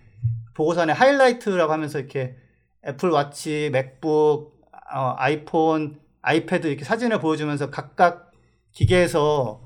보고서에 0.54 0.92
하이라이트라고 0.92 1.72
하면서 1.72 1.98
이렇게 1.98 2.36
애플 2.86 3.10
워치, 3.10 3.70
맥북, 3.72 4.60
어, 4.94 5.14
아이폰, 5.16 6.00
아이패드 6.22 6.66
이렇게 6.66 6.84
사진을 6.84 7.20
보여주면서 7.20 7.70
각각 7.70 8.32
기계에서 8.72 9.62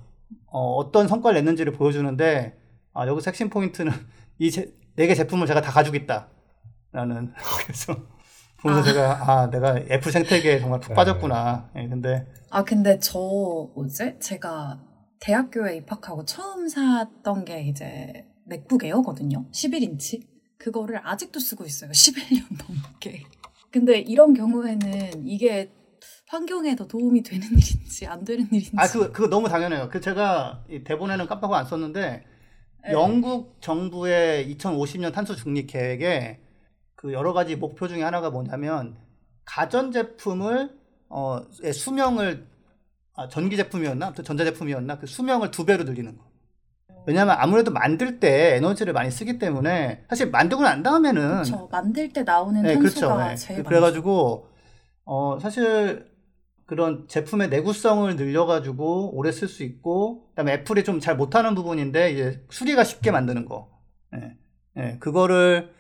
어, 0.46 0.90
떤 0.92 1.09
성과를 1.09 1.38
냈는지를 1.38 1.72
보여주는데 1.72 2.56
아, 2.94 3.06
여기서 3.06 3.30
핵심 3.30 3.50
포인트는 3.50 3.92
이 4.38 4.50
네 4.99 5.07
개 5.07 5.14
제품을 5.14 5.46
제가 5.46 5.61
다 5.61 5.70
가지고 5.70 5.96
있다라는 5.96 7.32
그래서 7.64 7.94
보면서 8.61 8.80
아. 8.80 8.84
제가 8.92 9.30
아 9.30 9.51
내가 9.51 9.78
애플 9.90 10.11
생태계에 10.11 10.59
정말 10.59 10.80
푹 10.80 10.88
네. 10.90 10.94
빠졌구나. 10.94 11.70
예, 11.76 11.88
근데 11.88 12.26
아 12.51 12.64
근데 12.64 12.99
저 12.99 13.18
뭐지? 13.74 14.16
제가 14.20 14.80
대학교에 15.20 15.76
입학하고 15.76 16.24
처음 16.24 16.68
샀던 16.68 17.44
게 17.44 17.62
이제 17.62 18.26
맥북 18.44 18.84
에어거든요. 18.84 19.46
11인치. 19.53 20.26
그거를 20.59 21.01
아직도 21.07 21.38
쓰고 21.38 21.64
있어요. 21.64 21.90
11년 21.92 22.42
넘게. 22.59 23.22
근데 23.70 23.99
이런 24.01 24.34
경우에는 24.34 25.24
이게 25.26 25.70
환경에 26.26 26.74
더 26.74 26.88
도움이 26.88 27.22
되는 27.22 27.46
일인지 27.57 28.07
안 28.09 28.24
되는 28.24 28.44
일인지. 28.51 28.72
아 28.76 28.88
그 28.88 29.12
그거 29.12 29.28
너무 29.28 29.49
당연해요. 29.49 29.88
그 29.88 30.01
제가 30.01 30.64
이 30.68 30.82
대본에는 30.82 31.26
깜빡하고 31.28 31.55
안 31.55 31.64
썼는데 31.66 32.24
네. 32.85 32.93
영국 32.93 33.57
정부의 33.61 34.55
2050년 34.55 35.12
탄소 35.12 35.35
중립 35.35 35.66
계획에 35.66 36.41
그 36.95 37.12
여러 37.12 37.33
가지 37.33 37.57
목표 37.57 37.89
중에 37.89 38.03
하나가 38.03 38.31
뭐냐면 38.31 38.97
가전 39.45 39.93
제품을 39.93 40.70
어의 41.09 41.72
수명을 41.72 42.47
아, 43.14 43.29
전기 43.29 43.57
제품이었나 43.57 44.12
전자 44.24 44.45
제품이었나 44.45 44.99
그 44.99 45.07
수명을 45.07 45.51
두 45.51 45.64
배로 45.64 45.85
늘리는 45.85 46.16
거. 46.16 46.24
왜냐하면 47.07 47.37
아무래도 47.39 47.70
만들 47.70 48.20
때 48.20 48.57
에너지를 48.57 48.93
많이 48.93 49.11
쓰기 49.11 49.39
때문에 49.39 50.05
사실 50.09 50.31
만들고 50.31 50.62
난 50.62 50.83
다음에는 50.83 51.29
그렇죠. 51.31 51.68
만들 51.72 52.12
때 52.12 52.22
나오는 52.22 52.62
네, 52.62 52.74
탄소가 52.74 53.14
그렇죠. 53.14 53.29
네. 53.31 53.37
제일. 53.37 53.62
그래가지고 53.64 54.47
어 55.05 55.39
사실 55.41 56.07
그런 56.69 57.09
제품의 57.09 57.49
내구성을 57.49 58.14
늘려가지고 58.16 59.16
오래 59.16 59.33
쓸 59.33 59.49
수 59.49 59.64
있고 59.64 60.29
그다음에 60.31 60.53
애플이 60.53 60.85
좀 60.85 61.01
잘 61.01 61.16
못하는 61.16 61.55
부분인데 61.55 62.12
이제 62.12 62.45
수리가 62.51 62.85
쉽게 62.85 63.11
만드는 63.11 63.47
거. 63.47 63.71
예, 64.14 64.37
예, 64.77 64.99
그거를 65.01 65.73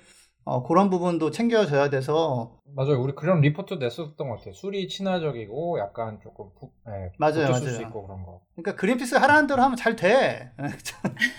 어, 0.44 0.62
그런 0.62 0.88
부분도 0.88 1.30
챙겨줘야 1.30 1.90
돼서 1.90 2.58
맞아요. 2.74 3.02
우리 3.02 3.14
그런 3.14 3.42
리포트 3.42 3.74
냈었던 3.74 4.16
것 4.16 4.38
같아요. 4.38 4.54
술이 4.54 4.88
친화적이고 4.88 5.78
약간 5.78 6.20
조금 6.22 6.46
부, 6.58 6.70
예, 6.88 7.10
맞아요, 7.18 7.48
버텨줄 7.48 7.68
수 7.68 7.74
맞아요. 7.76 7.86
있고 7.88 8.06
그런 8.06 8.22
거. 8.24 8.40
그러니까 8.56 8.74
그린피스 8.80 9.16
하라는 9.16 9.46
대로 9.46 9.60
하면 9.62 9.76
잘 9.76 9.94
돼. 9.94 10.52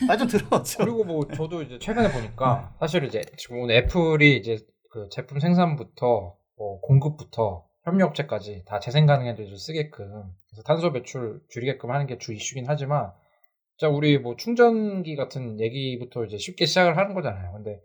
말 0.08 0.18
좀 0.20 0.28
들어. 0.28 0.62
좀. 0.62 0.86
그리고 0.86 1.04
뭐 1.06 1.28
저도 1.34 1.64
이제 1.64 1.80
최근에 1.80 2.12
보니까 2.12 2.76
사실 2.80 3.04
이제 3.04 3.22
지금 3.38 3.62
오늘 3.62 3.78
애플이 3.78 4.38
이제 4.38 4.60
그 4.92 5.10
제품 5.12 5.40
생산부터 5.40 6.36
뭐 6.58 6.80
공급부터 6.82 7.64
협력업체까지 7.90 8.64
다 8.66 8.80
재생 8.80 9.06
가능해도 9.06 9.56
쓰게끔 9.56 10.24
그래서 10.50 10.64
탄소 10.64 10.92
배출 10.92 11.42
줄이게끔 11.50 11.92
하는 11.92 12.08
게 12.08 12.18
주 12.18 12.34
이슈긴 12.34 12.66
하지만 12.68 13.12
자 13.78 13.88
우리 13.90 14.18
뭐 14.20 14.36
충전기 14.36 15.16
같은 15.16 15.60
얘기부터 15.60 16.26
이제 16.26 16.38
쉽게 16.38 16.66
시작을 16.66 16.98
하는 16.98 17.14
거잖아요. 17.16 17.54
근데 17.54 17.82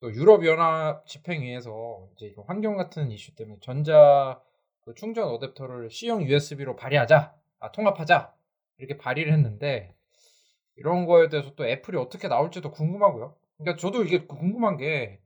또 0.00 0.12
유럽 0.14 0.44
연합 0.46 1.06
집행위에서 1.06 2.08
이제 2.16 2.34
환경 2.46 2.76
같은 2.76 3.10
이슈 3.10 3.34
때문에 3.34 3.58
전자 3.62 4.40
그 4.84 4.94
충전 4.94 5.28
어댑터를 5.28 5.90
C형 5.90 6.22
USB로 6.24 6.76
발의하자, 6.76 7.34
아, 7.60 7.72
통합하자 7.72 8.32
이렇게 8.78 8.98
발의를 8.98 9.32
했는데 9.32 9.94
이런 10.76 11.06
거에 11.06 11.28
대해서 11.28 11.54
또 11.56 11.66
애플이 11.66 11.96
어떻게 11.98 12.28
나올지도 12.28 12.70
궁금하고요. 12.72 13.34
그러니까 13.58 13.80
저도 13.80 14.04
이게 14.04 14.26
궁금한 14.26 14.76
게 14.76 15.20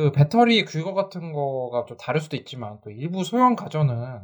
그 0.00 0.12
배터리 0.12 0.64
규거 0.64 0.94
같은 0.94 1.30
거가 1.34 1.84
좀 1.86 1.98
다를 1.98 2.22
수도 2.22 2.34
있지만 2.38 2.78
또 2.82 2.90
일부 2.90 3.22
소형 3.22 3.54
가전은 3.54 4.20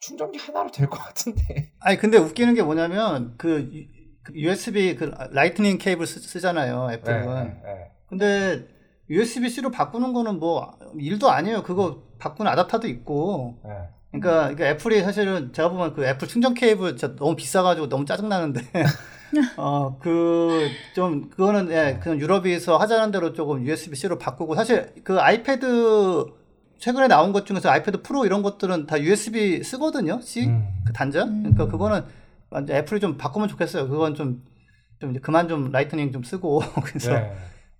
충전기 0.00 0.38
하나로 0.38 0.70
될 0.70 0.88
것 0.88 0.98
같은데. 0.98 1.72
아니 1.80 1.98
근데 1.98 2.16
웃기는 2.16 2.54
게 2.54 2.62
뭐냐면 2.62 3.34
그 3.36 3.68
유- 3.70 3.86
그 4.22 4.32
USB 4.34 4.96
그 4.96 5.12
Lightning 5.32 5.76
케이블 5.76 6.06
쓰, 6.06 6.40
잖아요 6.40 6.88
애플은. 6.90 7.26
네, 7.26 7.60
네. 7.62 7.90
근데 8.08 8.66
USB-C로 9.10 9.70
바꾸는 9.70 10.14
거는 10.14 10.38
뭐 10.38 10.72
일도 10.98 11.30
아니에요. 11.30 11.62
그거 11.62 12.04
바꾸는 12.18 12.50
아답터도 12.50 12.88
있고. 12.88 13.58
네. 13.64 13.70
그러니까, 14.10 14.54
그러니까 14.54 14.68
애플이 14.68 15.02
사실은 15.02 15.52
제가 15.52 15.68
보면 15.68 15.92
그 15.92 16.06
애플 16.06 16.26
충전 16.28 16.54
케이블 16.54 16.96
너무 17.16 17.36
비싸가지고 17.36 17.90
너무 17.90 18.06
짜증나는데. 18.06 18.60
어, 19.56 19.98
그, 19.98 20.68
좀, 20.94 21.28
그거는, 21.30 21.70
예, 21.70 21.98
그냥 22.02 22.18
유럽에서 22.20 22.76
하자는 22.78 23.10
대로 23.10 23.32
조금 23.32 23.64
USB-C로 23.66 24.18
바꾸고, 24.18 24.54
사실 24.54 24.92
그 25.04 25.20
아이패드, 25.20 26.26
최근에 26.78 27.08
나온 27.08 27.32
것 27.32 27.44
중에서 27.44 27.70
아이패드 27.70 28.02
프로 28.02 28.24
이런 28.24 28.42
것들은 28.42 28.86
다 28.86 29.00
USB 29.00 29.62
쓰거든요, 29.64 30.20
C? 30.20 30.46
음. 30.46 30.66
그 30.86 30.92
단자? 30.92 31.24
그러니까 31.24 31.66
그거는 31.66 32.04
완전 32.50 32.76
애플이 32.76 33.00
좀 33.00 33.16
바꾸면 33.18 33.48
좋겠어요. 33.48 33.88
그건 33.88 34.14
좀, 34.14 34.44
좀 35.00 35.10
이제 35.10 35.20
그만 35.20 35.48
좀 35.48 35.70
Lightning 35.72 36.12
좀 36.12 36.22
쓰고, 36.22 36.60
그래서. 36.84 37.12
네. 37.12 37.32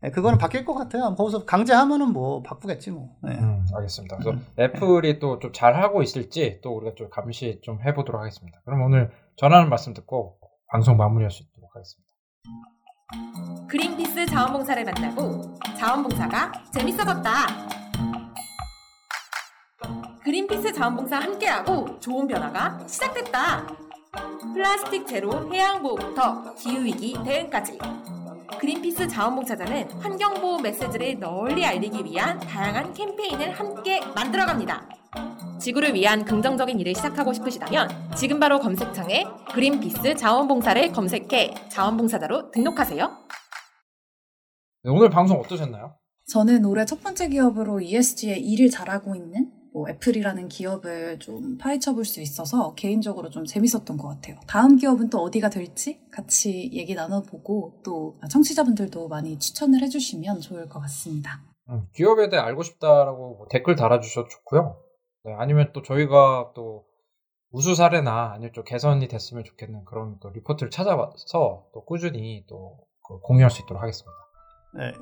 예, 0.04 0.10
그거는 0.10 0.38
바뀔 0.38 0.64
것 0.64 0.74
같아요. 0.74 1.14
거기서 1.16 1.44
강제하면은 1.44 2.12
뭐 2.12 2.40
바꾸겠지 2.44 2.92
뭐. 2.92 3.16
예. 3.26 3.32
음, 3.32 3.66
알겠습니다. 3.74 4.16
그래서 4.18 4.38
애플이 4.56 5.18
또 5.18 5.40
좀 5.40 5.52
잘하고 5.52 6.02
있을지 6.04 6.60
또 6.62 6.76
우리가 6.76 6.94
좀 6.94 7.08
감시 7.10 7.58
좀 7.62 7.80
해보도록 7.84 8.20
하겠습니다. 8.20 8.60
그럼 8.64 8.82
오늘 8.82 9.10
전하는 9.36 9.68
말씀 9.68 9.94
듣고 9.94 10.36
방송 10.70 10.96
마무리할 10.96 11.30
수 11.30 11.42
있도록 11.42 11.74
하겠습니다. 11.74 12.08
그린피스 13.68 14.26
자원봉사를 14.26 14.84
만나고 14.84 15.58
자원봉사가 15.78 16.52
재밌어졌다. 16.72 17.32
그린피스 20.22 20.72
자원봉사 20.72 21.20
함께하고 21.20 21.98
좋은 22.00 22.26
변화가 22.26 22.86
시작됐다. 22.86 23.66
플라스틱 24.52 25.06
제로 25.06 25.50
해양보호부터 25.52 26.54
기후위기 26.54 27.16
대응까지. 27.24 27.78
그린피스 28.60 29.08
자원봉사자는 29.08 29.92
환경보호 30.02 30.60
메시지를 30.60 31.18
널리 31.18 31.64
알리기 31.64 32.04
위한 32.04 32.38
다양한 32.38 32.92
캠페인을 32.92 33.52
함께 33.52 34.00
만들어갑니다. 34.14 34.97
지구를 35.58 35.94
위한 35.94 36.24
긍정적인 36.24 36.78
일을 36.80 36.94
시작하고 36.94 37.32
싶으시다면 37.32 37.88
지금 38.16 38.38
바로 38.40 38.58
검색창에 38.60 39.24
그린피스 39.52 40.14
자원봉사를 40.16 40.92
검색해 40.92 41.54
자원봉사자로 41.70 42.50
등록하세요. 42.52 43.06
네, 44.84 44.90
오늘 44.90 45.10
방송 45.10 45.38
어떠셨나요? 45.40 45.96
저는 46.28 46.64
올해 46.64 46.84
첫 46.84 47.02
번째 47.02 47.28
기업으로 47.28 47.80
ESG에 47.80 48.36
일을 48.36 48.70
잘하고 48.70 49.14
있는 49.16 49.50
뭐 49.72 49.88
애플이라는 49.88 50.48
기업을 50.48 51.18
좀 51.18 51.58
파헤쳐 51.58 51.94
볼 51.94 52.04
수 52.04 52.20
있어서 52.20 52.74
개인적으로 52.74 53.28
좀 53.30 53.44
재밌었던 53.44 53.96
것 53.96 54.08
같아요. 54.08 54.36
다음 54.46 54.76
기업은 54.76 55.10
또 55.10 55.18
어디가 55.18 55.50
될지 55.50 56.00
같이 56.10 56.70
얘기 56.72 56.94
나눠보고 56.94 57.80
또 57.84 58.18
청취자분들도 58.30 59.08
많이 59.08 59.38
추천을 59.38 59.80
해주시면 59.82 60.40
좋을 60.40 60.68
것 60.68 60.80
같습니다. 60.80 61.42
음, 61.70 61.86
기업에 61.94 62.28
대해 62.30 62.40
알고 62.42 62.62
싶다라고 62.62 63.36
뭐 63.36 63.46
댓글 63.50 63.76
달아주셔도 63.76 64.28
좋고요. 64.28 64.76
네, 65.24 65.34
아니면 65.36 65.70
또 65.72 65.82
저희가 65.82 66.52
또 66.54 66.84
우수 67.50 67.74
사례나 67.74 68.32
아니면 68.32 68.52
좀 68.52 68.64
개선이 68.64 69.08
됐으면 69.08 69.44
좋겠는 69.44 69.84
그런 69.84 70.18
또 70.20 70.30
리포트를 70.30 70.70
찾아봐서 70.70 71.66
또 71.72 71.84
꾸준히 71.84 72.44
또그 72.46 73.20
공유할 73.22 73.50
수 73.50 73.62
있도록 73.62 73.82
하겠습니다. 73.82 74.12
네, 74.74 74.92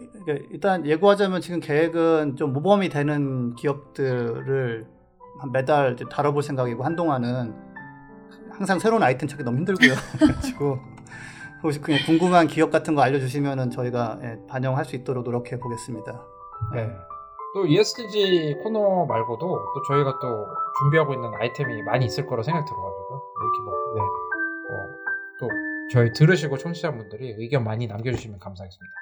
일단 0.53 0.87
예고하자면 0.87 1.41
지금 1.41 1.59
계획은 1.59 2.37
좀 2.37 2.53
모범이 2.53 2.89
되는 2.89 3.55
기업들을 3.57 4.87
한 5.41 5.53
매달 5.53 5.97
다뤄볼 5.97 6.43
생각이고 6.43 6.85
한동안은 6.85 7.55
항상 8.53 8.79
새로운 8.79 9.03
아이템 9.03 9.29
찾기 9.29 9.45
너무 9.45 9.59
힘들고요. 9.59 9.93
그래가지고 10.19 10.79
혹시 11.63 11.81
그냥 11.81 12.01
궁금한 12.07 12.47
기업 12.47 12.71
같은 12.71 12.95
거 12.95 13.03
알려주시면은 13.03 13.71
저희가 13.71 14.19
예, 14.23 14.39
반영할 14.47 14.85
수 14.85 14.95
있도록 14.97 15.25
노력해 15.25 15.59
보겠습니다. 15.59 16.25
네. 16.75 16.89
또 17.57 17.67
ESG 17.67 18.59
코너 18.63 19.07
말고도 19.07 19.39
또 19.75 19.83
저희가 19.89 20.19
또 20.21 20.47
준비하고 20.79 21.15
있는 21.15 21.33
아이템이 21.41 21.83
많이 21.85 22.05
있을 22.05 22.27
거라 22.27 22.43
생각이 22.43 22.67
들어가지고요. 22.67 23.23
이렇게 23.41 23.61
뭐, 23.63 23.75
네. 23.95 24.01
어, 24.03 24.87
또 25.41 25.49
저희 25.91 26.13
들으시고 26.13 26.59
청취자분들이 26.59 27.35
의견 27.39 27.65
많이 27.65 27.87
남겨주시면 27.87 28.41
감사하겠습니다. 28.41 28.95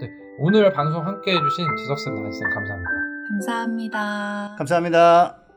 네. 0.00 0.08
오늘 0.38 0.72
방송 0.72 1.06
함께 1.06 1.32
해주신 1.32 1.76
지석쌤, 1.76 2.14
나은쌤 2.14 2.48
감사합니다. 2.48 2.90
감사합니다. 3.28 4.54
감사합니다. 4.56 5.47